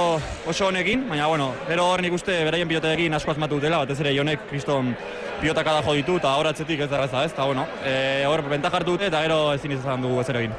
oso 0.47 0.67
honekin, 0.69 1.09
baina, 1.09 1.27
bueno, 1.27 1.49
gero 1.67 1.89
hor 1.91 2.03
nik 2.03 2.15
beraien 2.27 2.69
piloteekin 2.69 3.15
asko 3.15 3.33
asmatu 3.33 3.59
dela, 3.61 3.81
batez 3.83 3.99
ere 4.01 4.15
jonek 4.15 4.47
kriston 4.49 4.95
pilota 5.41 5.65
kada 5.65 5.83
jo 5.83 5.95
ditu 5.95 6.17
eta 6.17 6.37
horatzetik 6.39 6.81
ez 6.81 6.91
da 6.91 7.03
ez, 7.03 7.33
eta 7.33 7.45
bueno, 7.45 7.67
e, 7.85 8.25
hor 8.27 8.43
bentak 8.49 8.73
hartu 8.73 8.93
dute 8.93 9.07
eta 9.07 9.23
gero 9.23 9.53
ezin 9.53 9.73
izan 9.73 10.03
dugu 10.03 10.21
ezer 10.21 10.37
egin. 10.37 10.55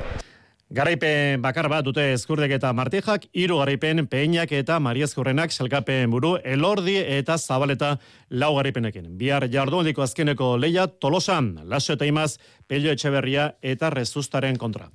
Garaipen 0.74 1.42
bakar 1.42 1.70
bat 1.70 1.86
dute 1.86 2.14
ezkurdek 2.16 2.52
eta 2.58 2.74
martijak, 2.74 3.28
hiru 3.32 3.60
garaipen 3.62 4.08
peinak 4.08 4.52
eta 4.52 4.80
mariazkorrenak 4.80 5.52
selkapen 5.52 6.10
buru 6.12 6.38
elordi 6.44 6.98
eta 6.98 7.38
zabaleta 7.38 7.98
lau 8.32 8.56
garaipenekin. 8.58 9.12
Bihar 9.18 9.48
jardualdiko 9.54 10.02
azkeneko 10.02 10.58
leia 10.58 10.88
tolosan, 10.88 11.60
laso 11.64 11.94
eta 11.94 12.06
imaz, 12.10 12.40
pelio 12.68 12.92
etxeberria 12.92 13.54
eta 13.62 13.94
rezustaren 13.94 14.58
kontra. 14.58 14.90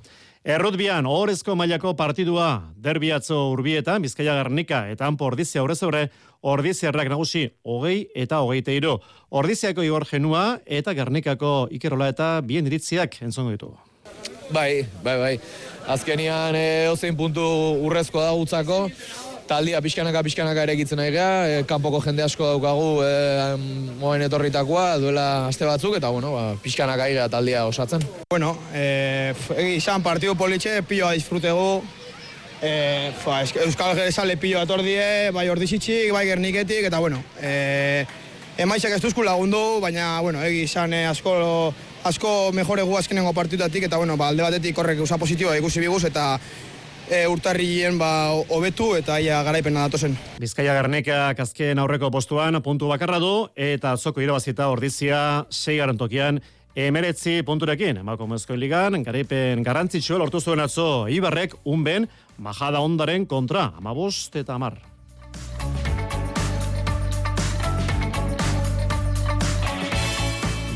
Errutbian, 0.49 1.05
horrezko 1.05 1.53
mailako 1.61 1.91
partidua, 1.93 2.71
derbiatzo 2.81 3.37
urbieta, 3.51 3.99
Bizkaia 4.01 4.33
Garnika 4.39 4.79
eta 4.89 5.05
Anpo 5.05 5.27
Ordizia 5.29 5.61
horrez 5.61 5.83
horre, 5.85 6.07
Ordiziarrak 6.41 7.11
nagusi 7.13 7.43
hogei 7.69 8.07
eta 8.17 8.39
hogeite 8.41 8.73
iru. 8.73 8.95
Ordiziako 9.29 9.85
Igor 9.85 10.07
Genua 10.09 10.45
eta 10.65 10.95
Garnikako 10.97 11.69
Ikerola 11.77 12.09
eta 12.15 12.31
bien 12.41 12.65
iritziak 12.65 13.21
entzongo 13.27 13.53
ditu. 13.53 13.75
Bai, 14.49 14.87
bai, 15.05 15.19
bai. 15.21 15.35
Azkenian 15.85 16.57
e, 16.57 17.13
puntu 17.19 17.45
urrezko 17.85 18.25
da 18.25 18.33
gutzako, 18.33 18.89
taldia 19.49 19.81
pixkanaka 19.83 20.23
pixkanaka 20.27 20.65
ere 20.67 20.75
egitzen 20.77 21.01
nahi 21.01 21.13
geha, 21.15 21.33
e, 21.49 21.63
kanpoko 21.69 22.01
jende 22.05 22.23
asko 22.25 22.53
daukagu 22.53 22.89
e, 23.05 23.13
moen 24.01 24.25
etorritakoa, 24.27 24.99
duela 25.01 25.49
aste 25.49 25.67
batzuk, 25.69 25.97
eta 25.99 26.11
bueno, 26.15 26.35
ba, 26.37 26.45
pixkanaka 26.63 27.09
ere 27.09 27.27
taldia 27.33 27.65
osatzen. 27.71 28.05
Bueno, 28.31 28.55
e, 28.75 29.33
izan 29.75 30.05
partidu 30.05 30.37
politxe, 30.39 30.79
piloa 30.89 31.15
disfrutegu, 31.17 31.83
e, 32.61 32.73
fa, 33.25 33.41
Euskal 33.65 33.97
Geresale 33.97 34.39
piloa 34.41 34.67
atordie, 34.69 35.33
bai 35.35 35.49
ordizitxik, 35.49 36.13
bai 36.15 36.27
gerniketik, 36.29 36.91
eta 36.93 37.01
bueno, 37.01 37.23
e, 37.41 38.05
emaizak 38.61 38.99
ez 38.99 39.03
duzku 39.03 39.25
lagundu, 39.25 39.81
baina, 39.85 40.19
bueno, 40.25 40.45
egi 40.45 40.67
izan 40.69 40.93
e, 40.93 41.07
asko 41.09 41.39
asko 42.09 42.53
mejore 42.55 42.85
gu 42.87 42.97
azkenengo 42.97 43.33
partidutatik, 43.35 43.89
eta 43.89 43.99
bueno, 43.99 44.17
ba, 44.17 44.29
alde 44.31 44.45
batetik 44.45 44.79
horrek 44.79 45.01
usa 45.03 45.19
positiboa 45.19 45.57
ikusi 45.59 45.83
biguz, 45.83 46.05
eta 46.09 46.37
e, 47.11 47.27
urtarrien 47.29 47.99
ba 47.99 48.31
hobetu 48.55 48.93
eta 48.99 49.19
ia 49.21 49.41
garaipena 49.47 49.87
datozen. 49.87 50.17
Bizkaia 50.41 50.75
Garneka 50.77 51.33
azken 51.39 51.79
aurreko 51.79 52.11
postuan 52.11 52.61
puntu 52.63 52.89
bakarra 52.89 53.19
du 53.23 53.49
eta 53.57 53.97
zoko 53.97 54.21
irabazita 54.21 54.69
ordizia 54.69 55.47
6 55.51 55.97
tokian 55.99 56.41
emeretzi 56.75 57.43
punturekin. 57.43 58.03
Emako 58.05 58.29
mezko 58.31 58.57
ligan, 58.57 59.03
garaipen 59.03 59.65
garrantzitsua 59.67 60.19
lortu 60.19 60.41
zuen 60.41 60.61
atzo 60.61 61.09
Ibarrek 61.09 61.57
unben 61.65 62.07
majada 62.39 62.81
ondaren 62.81 63.27
kontra, 63.27 63.73
amabost 63.77 64.37
eta 64.37 64.55
amar. 64.55 64.79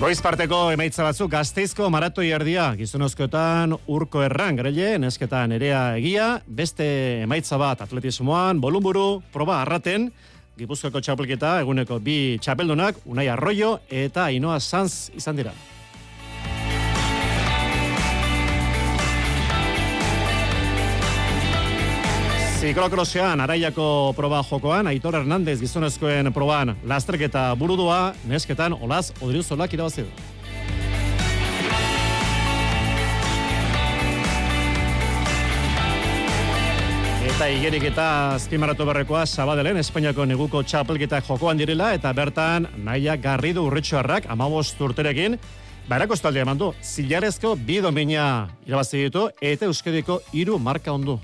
Goiz 0.02 0.18
parteko 0.18 0.56
emaitza 0.74 1.04
batzuk 1.06 1.28
gazteizko 1.30 1.86
maratoi 1.94 2.32
erdia 2.34 2.64
gizonozkoetan 2.74 3.76
urko 3.86 4.24
erran 4.26 4.56
grele, 4.58 4.96
nesketan 4.98 5.54
erea 5.54 5.82
egia, 5.94 6.24
beste 6.42 6.88
emaitza 7.22 7.54
bat 7.62 7.84
atletismoan, 7.84 8.58
bolumburu, 8.58 9.20
proba 9.30 9.60
arraten, 9.62 10.08
Gipuzkoako 10.58 10.98
txapelketa, 11.06 11.52
eguneko 11.62 12.00
bi 12.02 12.16
txapeldunak, 12.42 12.98
Unai 13.06 13.28
Arroyo 13.30 13.76
eta 13.86 14.26
Ainoa 14.26 14.58
Sanz 14.58 15.12
izan 15.14 15.38
dira. 15.38 15.54
Ziklokrosean, 22.62 23.40
araiako 23.42 24.12
proba 24.14 24.38
jokoan, 24.46 24.86
Aitor 24.86 25.16
Hernandez 25.18 25.56
gizonezkoen 25.58 26.28
proban 26.30 26.76
lasterketa 26.86 27.48
burudua, 27.58 28.12
nesketan 28.30 28.76
olaz 28.78 29.08
odriuzolak 29.18 29.72
irabazi 29.74 30.04
du. 30.04 30.12
Eta 37.32 37.48
igerik 37.50 37.88
eta 37.90 38.06
azpimarratu 38.36 38.86
berrekoa 38.86 39.24
Sabadelen 39.26 39.82
Espainiako 39.82 40.28
neguko 40.30 40.62
txapelketa 40.62 41.18
jokoan 41.26 41.58
direla 41.58 41.90
eta 41.98 42.14
bertan 42.14 42.70
naia 42.78 43.18
garridu 43.18 43.66
urritxoarrak 43.72 44.30
amabost 44.30 44.78
urterekin 44.78 45.34
Barako 45.90 46.14
estaldia 46.14 46.46
eman 46.46 46.60
du, 46.60 46.70
zilarezko 46.78 47.56
bi 47.58 47.80
domina 47.82 48.46
irabazi 48.68 49.02
ditu 49.02 49.26
eta 49.42 49.66
euskadiko 49.66 50.20
hiru 50.30 50.62
marka 50.62 50.94
ondu. 50.94 51.18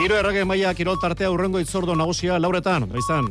Giro 0.00 0.16
errage 0.16 0.46
maia 0.48 0.70
kirol 0.72 0.96
tartea 0.96 1.28
urrengo 1.28 1.60
itzordo 1.60 1.92
nagusia 1.92 2.38
lauretan, 2.40 2.86
izan. 2.96 3.26